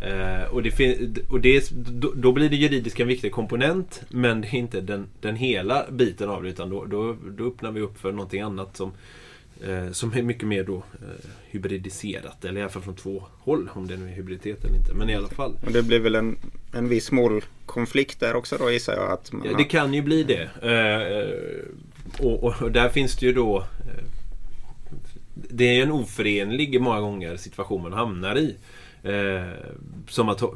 [0.02, 4.02] Eh, och det fin- och det är, då, då blir det juridiska en viktig komponent,
[4.10, 7.72] men det är inte den, den hela biten av det, utan då, då, då öppnar
[7.72, 8.92] vi upp för någonting annat som,
[9.68, 13.70] eh, som är mycket mer då eh, hybridiserat, eller i alla fall från två håll,
[13.74, 14.94] om det nu är hybriditet eller inte.
[14.94, 15.54] Men i alla fall.
[15.66, 16.38] Och det blir väl en,
[16.74, 19.12] en viss målkonflikt där också då gissar jag.
[19.12, 20.42] Att man Ja, har- det kan ju bli det.
[20.62, 23.58] Eh, och, och, och där finns det ju då...
[23.60, 24.04] Eh,
[25.54, 28.56] det är ju en oförenlig många gånger situation man hamnar i.
[29.04, 29.44] Eh,
[30.08, 30.56] som att, så,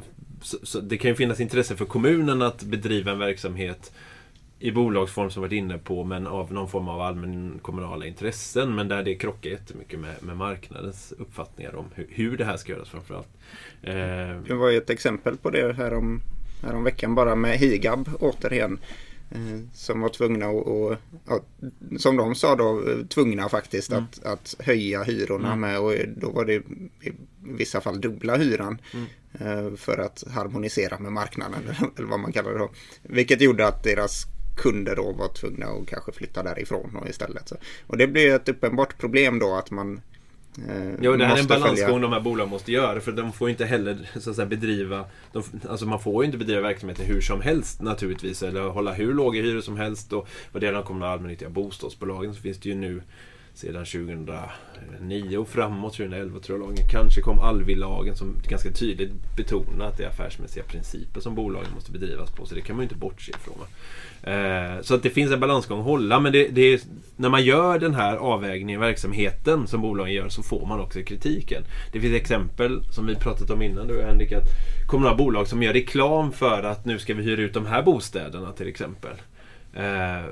[0.62, 3.92] så det kan ju finnas intresse för kommunen att bedriva en verksamhet
[4.60, 8.74] i bolagsform som vi varit inne på, men av någon form av allmän kommunala intressen.
[8.74, 12.72] Men där det krockar jättemycket med, med marknadens uppfattningar om hur, hur det här ska
[12.72, 13.28] göras framförallt.
[13.82, 13.94] Eh,
[14.46, 16.20] Det var ju ett exempel på det här om,
[16.62, 18.78] här om veckan bara med Higab återigen.
[19.30, 21.40] Eh, som var tvungna att, och, ja,
[21.98, 26.44] som de sa då, eh, tvungna faktiskt att, att höja hyrorna med och då var
[26.44, 27.12] det i
[27.42, 28.78] vissa fall dubbla hyran.
[29.40, 31.60] eh, För att harmonisera med marknaden
[31.96, 32.70] eller vad man kallar det då.
[33.02, 37.52] Vilket gjorde att deras kunder då var tvungna att kanske flytta därifrån och istället.
[37.86, 40.00] Och det blir ett uppenbart problem då att man
[40.68, 43.00] eh, Ja, det här är en balansgång de här bolagen måste göra.
[43.00, 45.04] För de får inte heller så att säga, bedriva...
[45.32, 48.42] De, alltså man får ju inte bedriva verksamheten hur som helst naturligtvis.
[48.42, 50.12] Eller hålla hur låga hyror som helst.
[50.12, 53.02] Och vad det gäller de kommunala allmännyttiga bostadsbolagen så finns det ju nu
[53.58, 56.88] sedan 2009 och framåt, 2011 tror jag lagen.
[56.90, 61.92] Kanske kom Alvi-lagen som ganska tydligt betonar att det är affärsmässiga principer som bolagen måste
[61.92, 62.46] bedrivas på.
[62.46, 63.56] Så det kan man ju inte bortse ifrån.
[64.22, 66.20] Eh, så att det finns en balansgång att hålla.
[66.20, 66.80] Men det, det är,
[67.16, 71.02] när man gör den här avvägningen i verksamheten som bolagen gör så får man också
[71.02, 71.62] kritiken.
[71.92, 74.32] Det finns exempel som vi pratat om innan du och Henrik.
[74.32, 74.48] Att
[74.86, 78.52] kommunala bolag som gör reklam för att nu ska vi hyra ut de här bostäderna
[78.52, 79.14] till exempel.
[79.74, 80.24] Eh,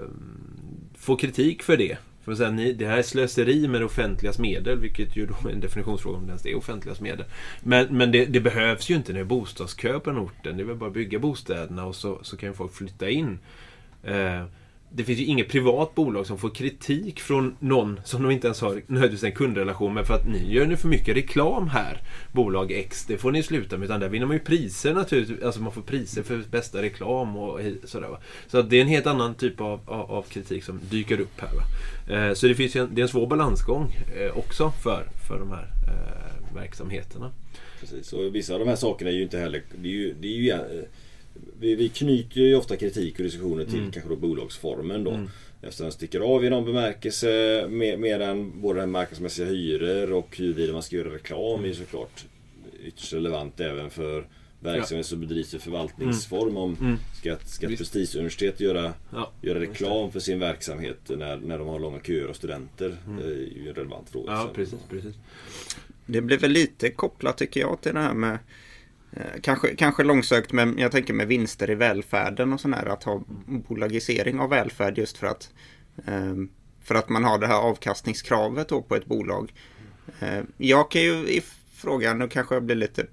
[0.99, 1.97] får kritik för det.
[2.27, 5.49] För att säga, ni, det här är slöseri med det offentligas medel, vilket ju då
[5.49, 7.27] är en definitionsfråga om det ens är offentligas medel.
[7.63, 10.57] Men, men det, det, behövs ju inte när det är bostadskö på den orten.
[10.57, 13.39] Det är väl bara att bygga bostäderna och så, så kan folk flytta in.
[14.03, 14.45] Eh,
[14.97, 18.61] det finns ju inget privat bolag som får kritik från någon som de inte ens
[18.61, 22.03] har nödvändigtvis en kundrelation med för att ni gör nu för mycket reklam här.
[22.33, 23.85] Bolag X, det får ni sluta med.
[23.85, 25.43] Utan där vinner man ju priser naturligtvis.
[25.43, 28.09] Alltså man får priser för bästa reklam och sådär.
[28.09, 28.19] Va?
[28.47, 31.41] Så att det är en helt annan typ av, av, av kritik som dyker upp
[31.41, 31.51] här.
[31.57, 31.63] Va?
[32.15, 35.51] Eh, så det finns en, det är en svår balansgång eh, också för, för de
[35.51, 37.33] här eh, verksamheterna.
[37.81, 39.63] Precis, och vissa av de här sakerna är ju inte heller...
[39.83, 40.85] Det är ju, det är ju, eh,
[41.61, 43.91] vi, vi knyter ju ofta kritik och diskussioner till mm.
[43.91, 45.11] kanske då bolagsformen då.
[45.11, 45.29] Mm.
[45.63, 50.73] Eftersom den sticker av i någon bemärkelse med, medan både den marknadsmässiga hyror och huruvida
[50.73, 51.71] man ska göra reklam mm.
[51.71, 52.25] är såklart
[52.85, 54.27] ytterst relevant även för
[54.61, 56.49] verksamhet som bedrivs i förvaltningsform.
[56.49, 56.57] Mm.
[56.57, 56.97] Om mm.
[57.19, 61.79] ska, ska ett prestigeuniversitet göra, ja, göra reklam för sin verksamhet när, när de har
[61.79, 62.97] långa köer av studenter?
[63.07, 63.17] Mm.
[63.17, 64.33] Det är ju en relevant fråga.
[64.33, 65.15] Ja, precis, precis.
[66.07, 68.39] Det blir väl lite kopplat tycker jag till det här med Eh,
[69.43, 72.87] kanske, kanske långsökt, men jag tänker med vinster i välfärden och sådär.
[72.87, 75.51] Att ha bolagisering av välfärd just för att,
[76.07, 76.49] ehm,
[76.83, 79.53] för att man har det här avkastningskravet då på ett bolag.
[80.21, 81.43] Eh, jag kan ju i
[81.77, 83.07] frågan, nu kanske jag blir lite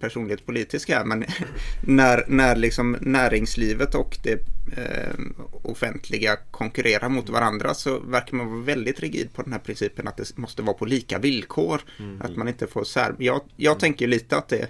[0.00, 1.24] personligt politisk här, men
[1.86, 4.32] när, när liksom näringslivet och det
[4.76, 5.14] eh,
[5.62, 10.16] offentliga konkurrerar mot varandra så verkar man vara väldigt rigid på den här principen att
[10.16, 11.80] det måste vara på lika villkor.
[11.98, 12.22] Mm.
[12.22, 13.14] Att man inte får sär...
[13.18, 14.68] Jag, jag tänker lite att det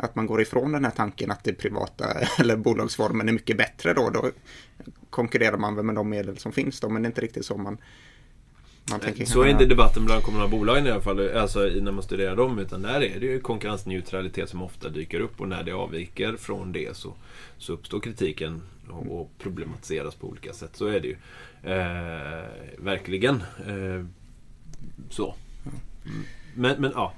[0.00, 2.04] att man går ifrån den här tanken att det privata
[2.38, 4.10] eller bolagsformen är mycket bättre då.
[4.10, 4.30] Då
[5.10, 7.56] konkurrerar man väl med de medel som finns då, men det är inte riktigt så
[7.56, 7.78] man
[8.90, 12.02] man tänker så är inte debatten bland kommunala bolagen i alla fall, alltså när man
[12.02, 12.58] studerar dem.
[12.58, 16.72] Utan där är det ju konkurrensneutralitet som ofta dyker upp och när det avviker från
[16.72, 17.14] det så,
[17.58, 20.70] så uppstår kritiken och, och problematiseras på olika sätt.
[20.76, 21.16] Så är det ju.
[21.72, 22.44] Eh,
[22.78, 23.34] verkligen.
[23.66, 24.04] Eh,
[25.10, 25.34] så.
[26.54, 27.12] Men, men ja.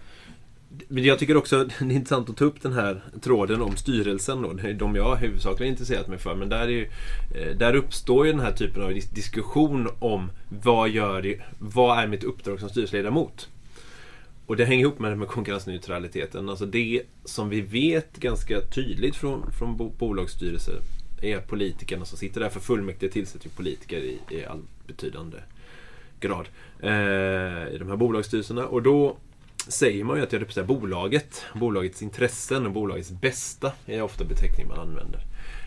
[0.88, 4.42] Men jag tycker också det är intressant att ta upp den här tråden om styrelsen.
[4.42, 4.52] Då.
[4.52, 6.35] Det är de jag huvudsakligen intresserat mig för.
[6.35, 6.88] Men där, är ju,
[7.35, 12.06] eh, där uppstår ju den här typen av diskussion om vad, gör det, vad är
[12.06, 13.48] mitt uppdrag som styrelseledamot?
[14.46, 16.48] Och det hänger ihop med det med konkurrensneutraliteten.
[16.48, 20.80] Alltså det som vi vet ganska tydligt från, från bolagsstyrelser
[21.22, 25.37] är att politikerna som sitter där, för fullmäktige tillsätter ju politiker i, i all betydande
[26.20, 26.48] grad
[26.80, 28.66] eh, i de här bolagsstyrelserna.
[28.66, 29.16] Och då
[29.68, 31.44] säger man ju att jag representerar bolaget.
[31.55, 35.20] Bolagets intressen och bolagets bästa är ofta beteckningen man använder.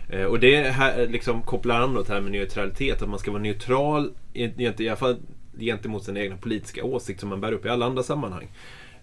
[0.10, 3.32] Eh, och det här liksom kopplar an till det här med neutralitet, att man ska
[3.32, 5.18] vara neutral i alla fall
[5.60, 8.48] gentemot sin egna politiska åsikt som man bär upp i alla andra sammanhang.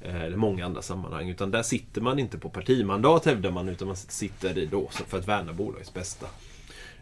[0.03, 1.29] Eh, eller många andra sammanhang.
[1.29, 5.19] Utan där sitter man inte på partimandat hävdar man, utan man sitter i då för
[5.19, 6.27] att värna bolagets bästa.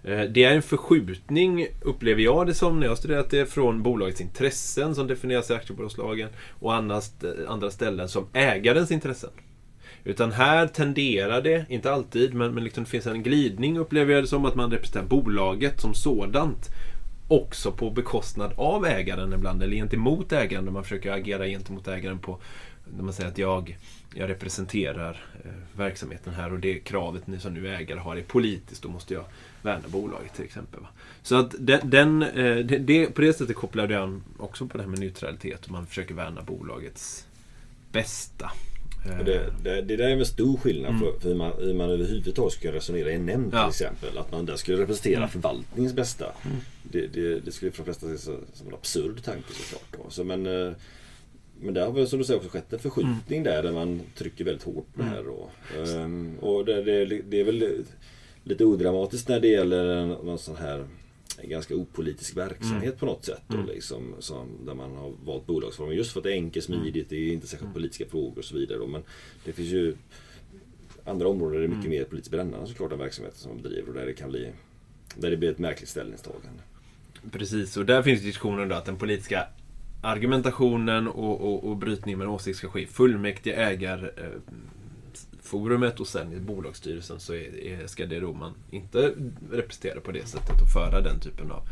[0.05, 4.21] Eh, det är en förskjutning, upplever jag det som, när jag studerat det, från bolagets
[4.21, 6.29] intressen som definieras i aktiebolagslagen
[6.61, 9.31] och andra ställen som ägarens intressen.
[10.05, 14.23] Utan här tenderar det, inte alltid, men, men liksom det finns en glidning upplever jag
[14.23, 16.71] det som att man representerar bolaget som sådant.
[17.31, 22.19] Också på bekostnad av ägaren ibland, eller gentemot ägaren, när man försöker agera gentemot ägaren
[22.19, 22.39] på
[22.97, 23.79] när man säger att jag,
[24.15, 28.83] jag representerar eh, verksamheten här och det kravet ni som nu ägare har är politiskt,
[28.83, 29.25] då måste jag
[29.63, 30.81] värna bolaget till exempel.
[30.81, 30.89] Va?
[31.23, 34.77] Så att den, den eh, det, det, på det sättet kopplar jag an också på
[34.77, 37.27] det här med neutralitet och man försöker värna bolagets
[37.93, 38.51] bästa.
[39.05, 41.01] Det, det, det där är en stor skillnad mm.
[41.01, 43.63] för, för hur, man, hur man överhuvudtaget ska resonera i en nämnd ja.
[43.63, 44.19] till exempel.
[44.19, 45.29] Att man där skulle representera mm.
[45.29, 46.25] förvaltningens bästa.
[46.25, 46.57] Mm.
[46.83, 48.19] Det, det, det, skulle för de flesta se
[48.53, 50.05] som en absurd tanke såklart.
[50.05, 50.11] Då.
[50.11, 50.73] Så, men, eh,
[51.61, 54.45] men där har väl som du säger också skett en förskjutning där, där man trycker
[54.45, 55.29] väldigt hårt på det här.
[55.29, 55.51] Och,
[55.87, 57.85] um, och det, är väl
[58.45, 60.85] lite odramatiskt när det gäller någon sån här
[61.49, 62.99] ganska opolitisk verksamhet mm.
[62.99, 63.43] på något sätt.
[63.49, 63.67] Då, mm.
[63.67, 66.81] liksom, som, där man har valt bolagsformen just för att det är enkelt, mm.
[66.81, 67.75] smidigt, det är inte särskilt mm.
[67.75, 68.79] politiska frågor och så vidare.
[68.79, 69.03] Då, men
[69.45, 69.97] det finns ju
[71.05, 71.99] andra områden där det är mycket mm.
[71.99, 74.49] mer politiskt brännande såklart, den verksamheten som man bedriver och där det kan bli
[75.17, 76.63] där det blir ett märkligt ställningstagande.
[77.33, 79.47] Precis, och där finns diskussionen då att den politiska
[80.03, 84.55] argumentationen och, och, och brytningen med åsikt ska ske i fullmäktige ägar eh,
[85.51, 89.15] forumet och sen i bolagsstyrelsen så är, är, ska det då man inte
[89.53, 91.63] representera på det sättet och föra den typen av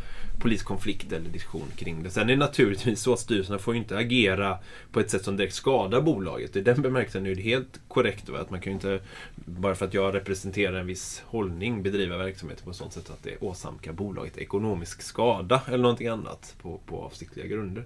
[0.41, 2.11] poliskonflikt eller diskussion kring det.
[2.11, 4.59] Sen är det naturligtvis så att styrelserna får ju inte agera
[4.93, 6.57] på ett sätt som direkt skadar bolaget.
[6.57, 8.29] I den bemärkelsen är det helt korrekt.
[8.29, 8.39] Va?
[8.39, 9.01] Att man kan ju inte,
[9.35, 13.23] bara för att jag representerar en viss hållning, bedriva verksamhet på ett sådant sätt att
[13.23, 17.85] det åsamkar bolaget ekonomisk skada eller någonting annat på, på avsiktliga grunder.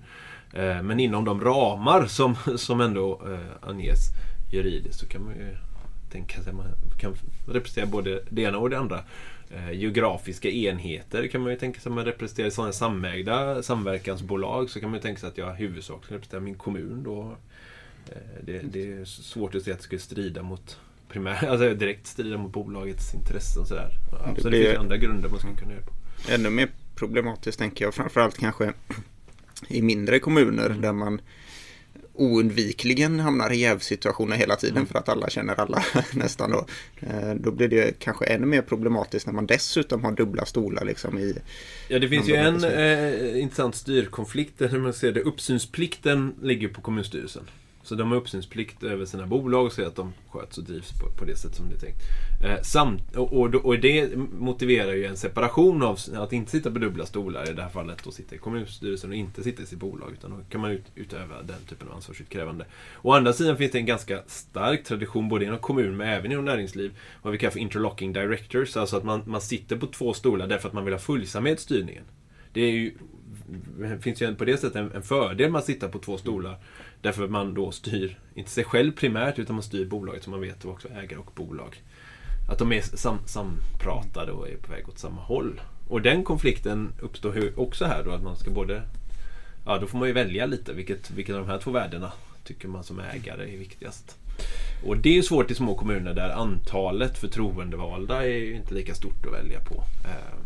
[0.53, 3.99] Eh, men inom de ramar som, som ändå eh, anges
[4.53, 5.57] juridiskt så kan man ju
[6.13, 6.67] tänka sig man
[6.99, 7.15] kan
[7.47, 9.05] representera både det ena och det andra.
[9.51, 14.81] Eh, geografiska enheter kan man ju tänka sig att man representerar sådana samägda samverkansbolag så
[14.81, 17.37] kan man ju tänka sig att jag huvudsakligen representerar min kommun då.
[18.41, 22.39] Det, det, är svårt att se att det skulle strida mot primär, alltså direkt strida
[22.39, 23.67] mot bolagets intressen.
[23.67, 23.91] Sådär.
[24.11, 25.93] Ja, så det finns andra grunder man skulle kunna göra på.
[26.31, 28.73] Ännu mer problematiskt tänker jag framförallt kanske
[29.69, 30.81] i mindre kommuner mm.
[30.81, 31.21] där man
[32.15, 34.87] oundvikligen hamnar i jävsituationer hela tiden mm.
[34.87, 36.67] för att alla känner alla nästan då.
[37.01, 41.19] Eh, då blir det kanske ännu mer problematiskt när man dessutom har dubbla stolar liksom
[41.19, 41.35] i...
[41.89, 45.21] Ja, det finns ju en eh, intressant styrkonflikt, hur man ser det.
[45.21, 47.43] Uppsynsplikten ligger på kommunstyrelsen.
[47.83, 51.11] Så de har uppsynsplikt över sina bolag och ser att de sköts och drivs på,
[51.11, 52.03] på det sätt som det är tänkt.
[52.45, 56.79] Eh, samt, och, och, och, det motiverar ju en separation av att inte sitta på
[56.79, 59.79] dubbla stolar, i det här fallet att sitta i kommunstyrelsen och inte sitta i sitt
[59.79, 60.13] bolag.
[60.13, 62.65] Utan då kan man ut, utöva den typen av ansvarsutkrävande.
[63.03, 66.45] Å andra sidan finns det en ganska stark tradition både inom kommun men även inom
[66.45, 66.99] näringsliv.
[67.23, 68.77] Vad vi kallar för interlocking directors.
[68.77, 71.63] Alltså att man, man sitter på två stolar därför att man vill ha följsamhet i
[71.63, 72.05] styrningen.
[72.53, 72.93] Det är ju,
[74.01, 76.59] finns ju på det sättet en, en fördel med att sitta på två stolar.
[77.03, 80.41] Därför att man då styr, inte sig själv primärt, utan man styr bolaget så man
[80.41, 81.83] vet också ägare och bolag.
[82.51, 85.61] Att de är sam, sampratade och är på väg åt samma håll.
[85.89, 88.83] Och den konflikten uppstår också här då, att man ska både...
[89.67, 92.13] Ja, då får man ju välja lite, vilket, vilket av de här två värdena
[92.45, 94.19] tycker man som ägare är viktigast.
[94.87, 99.27] Och det är svårt i små kommuner där antalet förtroendevalda är ju inte lika stort
[99.27, 99.75] att välja på.
[100.05, 100.43] Ehm,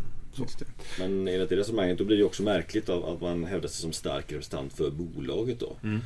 [0.99, 4.31] Men enligt det resonemanget då blir det också märkligt att man hävdar sig som stark
[4.31, 5.75] representant för bolaget då.
[5.83, 6.01] Mm.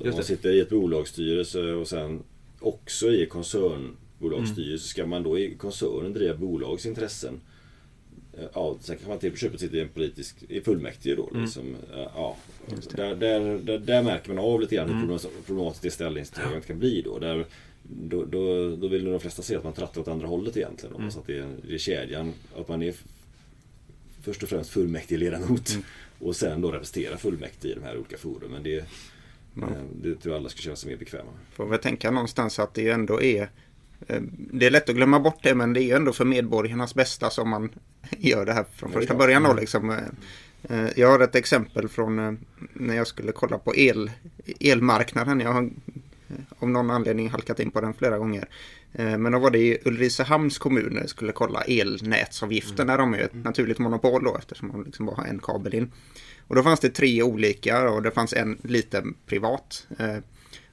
[0.00, 2.22] Om man sitter i ett bolagsstyrelse och sen
[2.60, 4.70] också i koncernbolagsstyrelse.
[4.70, 4.78] Mm.
[4.78, 7.40] Ska man då i koncernen driva bolags intressen?
[8.38, 11.28] Eh, ja, sen kanske man till på köpet sitter i en politisk, i fullmäktige då.
[11.30, 11.42] Mm.
[11.42, 12.36] Liksom, eh, ja,
[12.96, 15.18] där, där, där, där, märker man av lite grann hur mm.
[15.46, 17.18] problematiskt det ställningstagandet kan bli då.
[17.18, 17.46] Där,
[17.82, 20.96] då, då, då vill de flesta se att man trattar åt andra hållet egentligen.
[20.96, 21.10] Mm.
[21.10, 22.94] Så att det är, det är kedjan, att man är
[24.22, 25.84] först och främst fullmäktigeledamot mm.
[26.18, 28.62] och sen då representerar fullmäktige i de här olika forumen.
[28.62, 28.84] Det,
[29.54, 29.62] Ja.
[29.62, 31.30] Eh, det tror jag alla ska känna sig mer bekväma.
[31.52, 33.50] Får väl tänka någonstans att det ändå är
[34.06, 37.30] eh, det är lätt att glömma bort det men det är ändå för medborgarnas bästa
[37.30, 37.70] som man
[38.10, 39.42] gör det här från första början.
[39.42, 39.60] Då, mm.
[39.60, 39.90] liksom.
[39.90, 42.38] Eh, jag har ett exempel från
[42.72, 44.10] när jag skulle kolla på el,
[44.60, 45.40] elmarknaden.
[45.40, 45.70] Jag har
[46.58, 48.48] av någon anledning halkat in på den flera gånger.
[48.94, 52.90] Men då var det i Ulricehamns kommun jag skulle kolla elnätsavgiften.
[52.90, 52.98] Mm.
[52.98, 55.92] De är ett naturligt monopol då eftersom man liksom bara har en kabel in.
[56.52, 59.86] Och då fanns det tre olika och det fanns en liten privat.
[59.98, 60.16] Eh,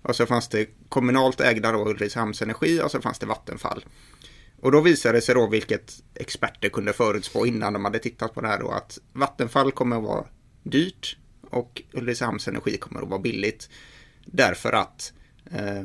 [0.01, 3.85] och så fanns det kommunalt ägda då Ulricehamns Energi och så fanns det Vattenfall.
[4.61, 8.41] Och då visade det sig då vilket experter kunde förutspå innan de hade tittat på
[8.41, 10.25] det här då att Vattenfall kommer att vara
[10.63, 13.69] dyrt och Ulricehamns Energi kommer att vara billigt.
[14.25, 15.13] Därför att
[15.51, 15.83] eh,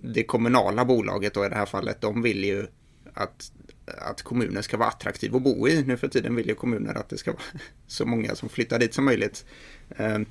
[0.00, 2.66] det kommunala bolaget då i det här fallet, de vill ju
[3.14, 3.52] att
[3.86, 5.82] att kommunen ska vara attraktiv att bo i.
[5.82, 7.42] Nu för tiden vill ju kommuner att det ska vara
[7.86, 9.44] så många som flyttar dit som möjligt.
[9.96, 10.26] Ehm,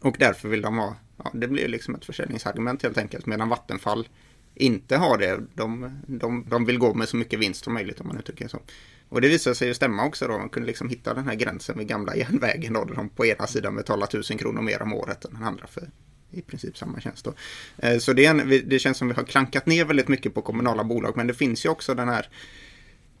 [0.00, 4.08] och därför vill de ha, ja, det blir liksom ett försäljningsargument helt enkelt, medan Vattenfall
[4.54, 5.40] inte har det.
[5.54, 8.50] De, de, de vill gå med så mycket vinst som möjligt om man uttrycker det
[8.50, 8.60] så.
[9.08, 10.38] Och det visade sig ju stämma också då.
[10.38, 13.46] Man kunde liksom hitta den här gränsen vid gamla järnvägen då, där de på ena
[13.46, 15.88] sidan betalar 1000 kronor mer om året än den andra för
[16.32, 17.24] i princip samma tjänst.
[17.24, 17.34] Då.
[17.78, 20.84] Eh, så det, en, det känns som vi har klankat ner väldigt mycket på kommunala
[20.84, 21.16] bolag.
[21.16, 22.28] Men det finns ju också den här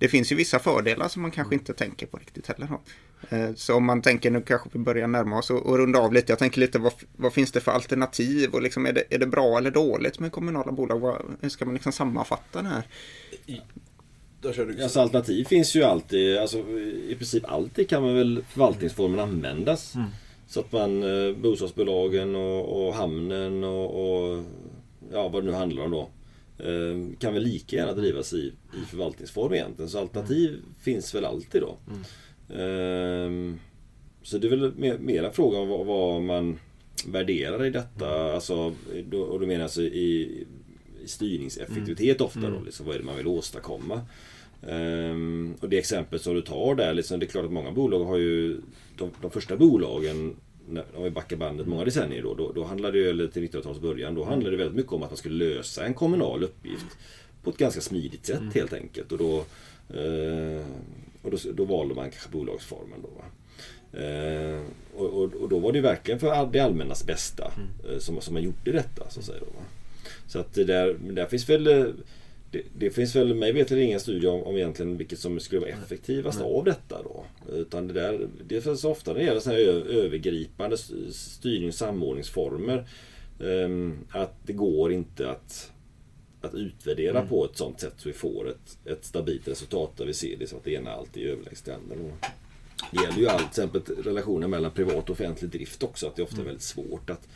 [0.02, 2.68] det finns ju vissa fördelar som man kanske inte tänker på riktigt heller.
[2.68, 2.80] Då.
[3.36, 6.12] Eh, så om man tänker, nu kanske vi börjar närma oss och, och runda av
[6.12, 6.32] lite.
[6.32, 8.50] Jag tänker lite, vad, vad finns det för alternativ?
[8.50, 11.00] Och liksom, är, det, är det bra eller dåligt med kommunala bolag?
[11.00, 12.82] Vad, hur ska man liksom sammanfatta det här?
[14.82, 16.38] Alltså, alternativ finns ju alltid.
[16.38, 16.58] Alltså,
[17.08, 19.94] I princip alltid kan man väl förvaltningsformen användas.
[19.94, 20.08] Mm.
[20.52, 24.44] Så att man, eh, bostadsbolagen och, och hamnen och, och,
[25.12, 26.10] ja, vad det nu handlar om då.
[26.58, 29.88] Eh, kan väl lika gärna drivas i, i förvaltningsform egentligen.
[29.88, 30.62] Så alternativ mm.
[30.80, 31.76] finns väl alltid då.
[31.88, 32.00] Mm.
[32.48, 33.56] Eh,
[34.22, 36.58] så det är väl mer, mera fråga om vad, vad, man
[37.06, 38.20] värderar i detta.
[38.20, 38.34] Mm.
[38.34, 38.74] Alltså,
[39.10, 40.44] då, och då menar jag alltså i,
[41.02, 42.26] i styrningseffektivitet mm.
[42.26, 42.46] ofta då.
[42.46, 42.64] Mm.
[42.64, 44.00] Liksom, vad är det man vill åstadkomma?
[44.66, 48.04] Um, och det exempel som du tar där, liksom, det är klart att många bolag
[48.04, 48.60] har ju
[48.96, 50.36] de, de första bolagen
[50.94, 54.14] om vi backar bandet många decennier då, då, då handlade det, eller till 1900-talets början,
[54.14, 56.86] då handlade det väldigt mycket om att man skulle lösa en kommunal uppgift
[57.42, 58.52] på ett ganska smidigt sätt mm.
[58.54, 59.12] helt enkelt.
[59.12, 59.36] Och då,
[59.98, 60.64] eh,
[61.22, 63.24] och då, då valde man kanske bolagsformen då.
[63.98, 64.60] Eh,
[64.96, 67.94] och, och, och, då var det verkligen för det allmännas bästa mm.
[67.94, 69.10] eh, som, som man gjorde detta.
[69.10, 69.64] Så att, säga, då, va?
[70.26, 71.84] så att där, där finns väl eh,
[72.52, 75.70] det, det, finns väl mig vet ingen studie om, om egentligen vilket som skulle vara
[75.70, 76.52] effektivast Nej.
[76.52, 77.24] av detta då.
[77.52, 80.76] Utan det där, det finns ofta när det gäller sådana här övergripande
[81.12, 82.88] styrning och samordningsformer.
[83.38, 85.72] Um, att det går inte att,
[86.40, 87.28] att utvärdera mm.
[87.28, 90.46] på ett sånt sätt så vi får ett, ett stabilt resultat där vi ser det
[90.46, 91.96] så att det ena alltid är överlägset det andra.
[92.90, 96.06] Det gäller ju allt, till exempel relationen mellan privat och offentlig drift också.
[96.06, 96.46] Att det ofta är mm.
[96.46, 97.28] väldigt svårt att,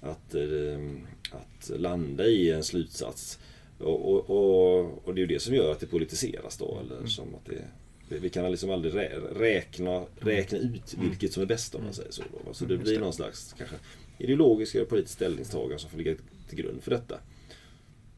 [0.00, 3.38] att, um, att landa i en slutsats
[3.82, 6.78] och, och, och, och, det är ju det som gör att det politiseras då.
[6.80, 7.08] Eller mm.
[7.08, 7.46] som att
[8.08, 8.94] det, vi kan liksom aldrig
[9.34, 11.08] räkna, räkna ut mm.
[11.08, 11.94] vilket som är bäst om man mm.
[11.94, 12.22] säger så.
[12.46, 12.54] Då.
[12.54, 13.76] Så det blir någon slags kanske
[14.18, 16.14] ideologisk eller politisk ställningstagande som får ligga
[16.48, 17.18] till grund för detta.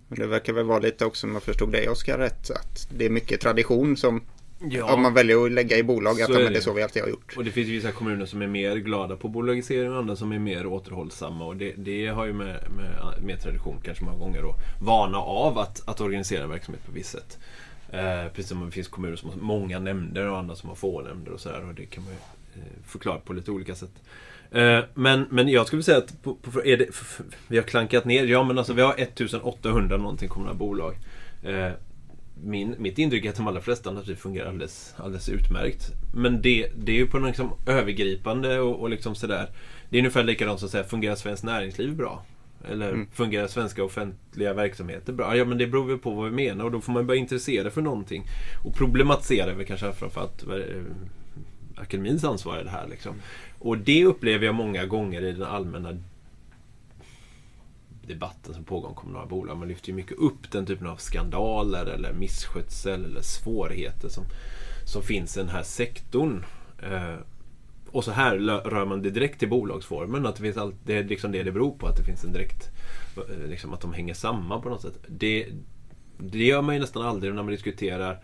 [0.09, 3.05] Men det verkar väl vara lite också, om jag förstod dig Oskar rätt, att det
[3.05, 4.23] är mycket tradition som
[4.71, 4.95] Ja.
[4.95, 6.49] Om man väljer att lägga i bolag att det.
[6.49, 7.37] det är så vi alltid har gjort.
[7.37, 10.39] Och det finns vissa kommuner som är mer glada på bolagisering och andra som är
[10.39, 11.45] mer återhållsamma.
[11.45, 15.59] Och det, det har ju med, med, med tradition kanske många gånger då vana av
[15.59, 17.39] att, att organisera verksamhet på visst sätt.
[17.91, 21.01] Eh, precis som det finns kommuner som har många nämnder och andra som har få
[21.01, 21.69] nämnder och sådär.
[21.69, 22.19] Och det kan man ju
[22.61, 24.03] eh, förklara på lite olika sätt.
[24.51, 26.89] Eh, men, men jag skulle säga att på, på, det,
[27.49, 28.25] vi har klankat ner.
[28.25, 30.95] Ja men alltså vi har 1800 någonting kommunala bolag.
[32.43, 35.93] Min, mitt intryck är att de allra flesta naturligtvis fungerar alldeles, alldeles utmärkt.
[36.15, 39.51] Men det, det är ju på något liksom övergripande och, och liksom sådär.
[39.91, 42.25] Det är ungefär likadant som att säga, fungerar svenskt näringsliv bra?
[42.71, 43.07] Eller mm.
[43.13, 45.37] fungerar svenska offentliga verksamheter bra?
[45.37, 47.71] Ja men det beror väl på vad vi menar och då får man börja intressera
[47.71, 48.25] för någonting.
[48.65, 50.83] Och problematisera väl kanske framförallt eh,
[51.77, 52.89] akademins ansvar i det här.
[52.89, 53.15] Liksom.
[53.59, 55.99] Och det upplever jag många gånger i den allmänna
[58.09, 59.59] debatten som pågår om kommunala bolag.
[59.59, 64.25] Man lyfter ju mycket upp den typen av skandaler eller misskötsel eller svårigheter som,
[64.87, 66.45] som finns i den här sektorn.
[66.83, 67.15] Eh,
[67.91, 68.37] och så här
[68.71, 70.27] rör man det direkt till bolagsformen.
[70.27, 71.87] Att det, finns allt, det är liksom det det beror på.
[71.87, 72.71] Att det finns en direkt...
[73.17, 74.99] Eh, liksom att de hänger samman på något sätt.
[75.07, 75.47] Det,
[76.19, 78.21] det gör man ju nästan aldrig när man diskuterar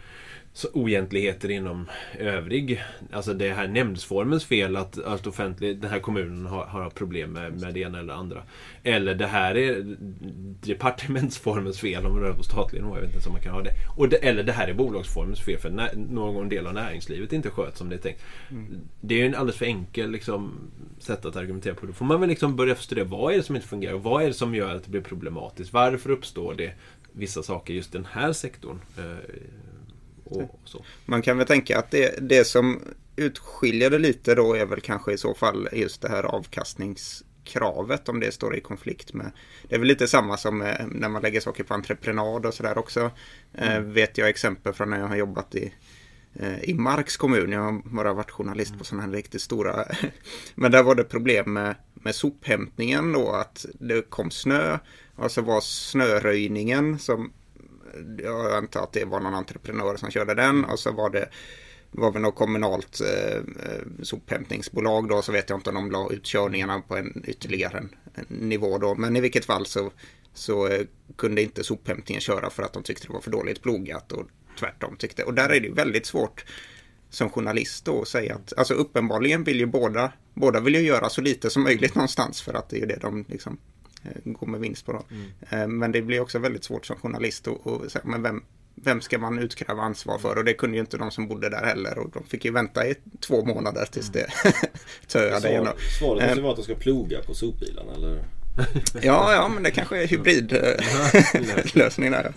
[0.73, 1.89] oegentligheter inom
[2.19, 2.83] övrig,
[3.13, 7.61] alltså det här nämndsformens fel att, att offentlig, den här kommunen har, har problem med,
[7.61, 8.43] med det ena eller andra.
[8.83, 9.97] Eller det här är
[10.67, 13.63] departementsformens fel om det rör på statlig nivå, jag vet inte om man kan ha
[13.63, 13.73] det.
[13.97, 17.51] Och det, Eller det här är bolagsformens fel för när, någon del av näringslivet inte
[17.51, 18.23] sköts som det är tänkt.
[18.51, 18.81] Mm.
[19.01, 21.87] Det är en alldeles för enkel liksom, sätt att argumentera på.
[21.87, 24.23] Då får man väl liksom börja studera vad är det som inte fungerar och vad
[24.23, 25.73] är det som gör att det blir problematiskt?
[25.73, 26.73] Varför uppstår det
[27.13, 28.81] vissa saker just den här sektorn?
[28.99, 29.35] Eh,
[31.05, 32.81] man kan väl tänka att det, det som
[33.17, 38.21] utskiljer det lite då är väl kanske i så fall just det här avkastningskravet om
[38.21, 39.33] det står i konflikt med.
[39.69, 40.59] Det är väl lite samma som
[40.89, 43.11] när man lägger saker på entreprenad och sådär också.
[43.55, 43.93] Eh, mm.
[43.93, 45.75] vet jag exempel från när jag har jobbat i
[46.35, 47.53] eh, i Marks kommun.
[47.53, 49.85] Jag har bara varit journalist på sådana här riktigt stora.
[50.55, 53.31] Men där var det problem med, med sophämtningen då.
[53.31, 54.79] Att det kom snö.
[55.17, 57.33] Och så var snöröjningen som
[58.23, 61.29] jag antar att det var någon entreprenör som körde den och så var det
[61.91, 66.11] var väl något kommunalt eh, eh, sophämtningsbolag då så vet jag inte om de la
[66.13, 68.95] ut körningarna på en ytterligare en, en nivå då.
[68.95, 69.91] Men i vilket fall så,
[70.35, 70.87] så eh,
[71.17, 74.27] kunde inte sophämtningen köra för att de tyckte det var för dåligt plogat och
[74.59, 75.25] tvärtom tyckte.
[75.25, 76.45] Och där är det väldigt svårt
[77.11, 81.09] som journalist då att säga att alltså uppenbarligen vill ju båda, båda vill ju göra
[81.09, 83.59] så lite som möjligt någonstans för att det är ju det de liksom
[84.25, 84.93] gå med vinst på.
[84.93, 85.03] Då.
[85.11, 85.31] Mm.
[85.51, 88.43] Eh, men det blir också väldigt svårt som journalist att säga, men vem,
[88.75, 90.39] vem ska man utkräva ansvar för?
[90.39, 91.99] Och det kunde ju inte de som bodde där heller.
[91.99, 94.27] Och de fick ju vänta i två månader tills det
[95.07, 95.69] töade igen.
[95.99, 98.25] Svaret måste vara att de ska ploga på sopbilarna eller?
[99.03, 102.33] ja, ja, men det kanske är hybridlösning där.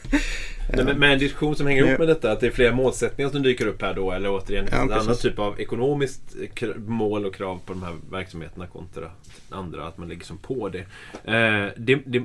[0.76, 3.44] Men, med en diskussion som hänger ihop med detta, att det är flera målsättningar som
[3.44, 6.36] dyker upp här då, eller återigen ja, en annan typ av ekonomiskt
[6.78, 9.12] mål och krav på de här verksamheterna kontra
[9.50, 10.80] andra, att man lägger som på det.
[11.24, 12.24] Eh, det, det.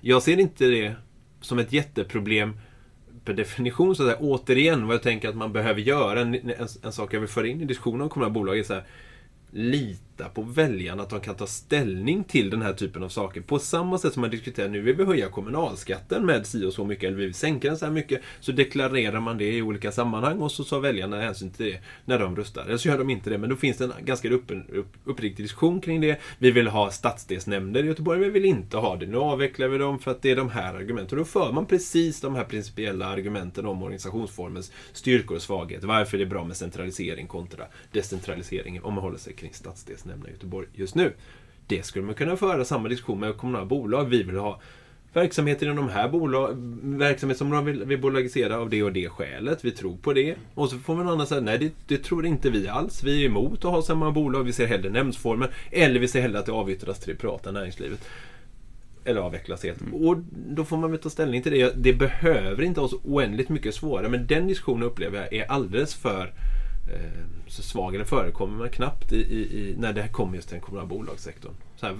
[0.00, 0.94] Jag ser inte det
[1.40, 2.56] som ett jätteproblem
[3.24, 4.18] per definition, så att säga.
[4.20, 7.46] återigen, vad jag tänker att man behöver göra, en, en, en sak jag vill föra
[7.46, 8.84] in i diskussionen om kommunala bolag är så här,
[10.14, 13.40] lita på väljarna att de kan ta ställning till den här typen av saker.
[13.40, 16.84] På samma sätt som man diskuterar nu vill vi höja kommunalskatten med si och så
[16.84, 18.20] mycket eller vi vill sänka den så här mycket.
[18.40, 22.18] Så deklarerar man det i olika sammanhang och så tar väljarna hänsyn till det när
[22.18, 22.64] de röstar.
[22.64, 25.44] Eller så gör de inte det men då finns det en ganska upp, upp, uppriktig
[25.44, 26.20] diskussion kring det.
[26.38, 29.06] Vi vill ha stadsdelsnämnder i Göteborg men vi vill inte ha det.
[29.06, 31.18] Nu avvecklar vi dem för att det är de här argumenten.
[31.18, 35.86] Och då för man precis de här principiella argumenten om organisationsformens styrkor och svagheter.
[35.86, 40.30] Varför det är bra med centralisering kontra decentralisering om man håller sig kring stadsdelsnämnder nämna
[40.30, 41.12] Göteborg just nu.
[41.66, 44.04] Det skulle man kunna föra samma diskussion med kommunala bolag.
[44.04, 44.60] Vi vill ha
[45.14, 49.08] verksamheter inom de här bolag, verksamhet som de vill, vill bolagisera av det och det
[49.08, 49.64] skälet.
[49.64, 50.34] Vi tror på det.
[50.54, 53.02] Och så får man andra säga, nej det, det, tror inte vi alls.
[53.02, 54.44] Vi är emot att ha samma bolag.
[54.44, 55.48] Vi ser hellre nämndsformen.
[55.70, 58.08] Eller vi ser hellre att det avyttras till det privata näringslivet.
[59.04, 59.80] Eller avvecklas helt.
[59.80, 59.94] Mm.
[59.94, 61.72] Och då får man väl ta ställning till det.
[61.76, 64.08] Det behöver inte vara så oändligt mycket svårare.
[64.08, 66.32] Men den diskussionen upplever jag är alldeles för
[66.86, 68.06] Eh, så svag.
[68.06, 71.52] Förekommer man knappt i, i, i, när det kommer just till den kommunala bolagssektorn.
[71.76, 71.96] Så här,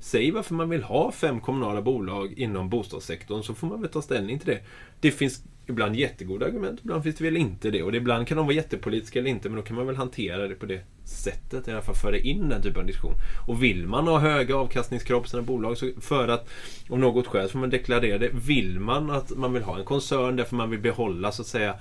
[0.00, 4.02] säg varför man vill ha fem kommunala bolag inom bostadssektorn så får man väl ta
[4.02, 4.60] ställning till det.
[5.00, 7.82] Det finns ibland jättegoda argument, ibland finns det väl inte det.
[7.82, 10.54] Och ibland kan de vara jättepolitiska eller inte, men då kan man väl hantera det
[10.54, 11.68] på det sättet.
[11.68, 13.14] I alla fall föra in den typen av diskussion.
[13.46, 16.48] Och vill man ha höga avkastningskrav på sina bolag så för att
[16.90, 18.30] av något skäl får man deklarera det.
[18.32, 21.74] Vill man att man vill ha en koncern därför man vill behålla så att säga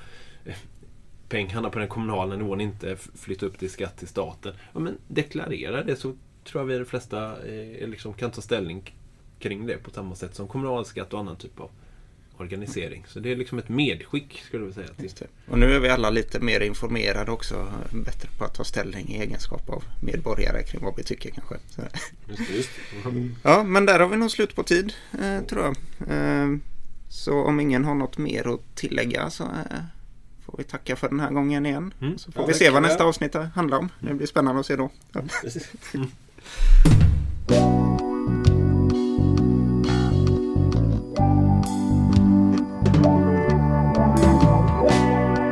[1.29, 4.53] pengarna på den kommunala nivån inte flytta upp till skatt till staten.
[4.73, 6.13] Ja, men deklarera det så
[6.43, 8.95] tror jag vi de flesta eh, liksom kan ta ställning
[9.39, 11.69] kring det på samma sätt som kommunalskatt och annan typ av
[12.37, 13.03] organisering.
[13.07, 14.87] Så det är liksom ett medskick skulle jag säga.
[14.87, 15.27] Till.
[15.47, 17.67] Och nu är vi alla lite mer informerade också.
[18.05, 21.55] Bättre på att ta ställning i egenskap av medborgare kring vad vi tycker kanske.
[22.27, 22.69] Just, just.
[23.05, 23.35] Mm.
[23.43, 25.75] Ja, men där har vi nog slut på tid eh, tror jag.
[26.09, 26.57] Eh,
[27.09, 29.79] så om ingen har något mer att tillägga så eh,
[30.51, 31.93] får vi tacka för den här gången igen.
[32.01, 32.17] Mm.
[32.17, 33.89] Så får ja, vi se vad nästa avsnitt handlar om.
[33.99, 34.89] Det blir spännande att se då.
[35.13, 36.07] Mm.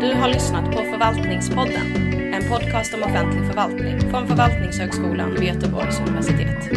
[0.01, 6.71] Du har lyssnat på Förvaltningspodden, en podcast om offentlig förvaltning från Förvaltningshögskolan vid Göteborgs universitet.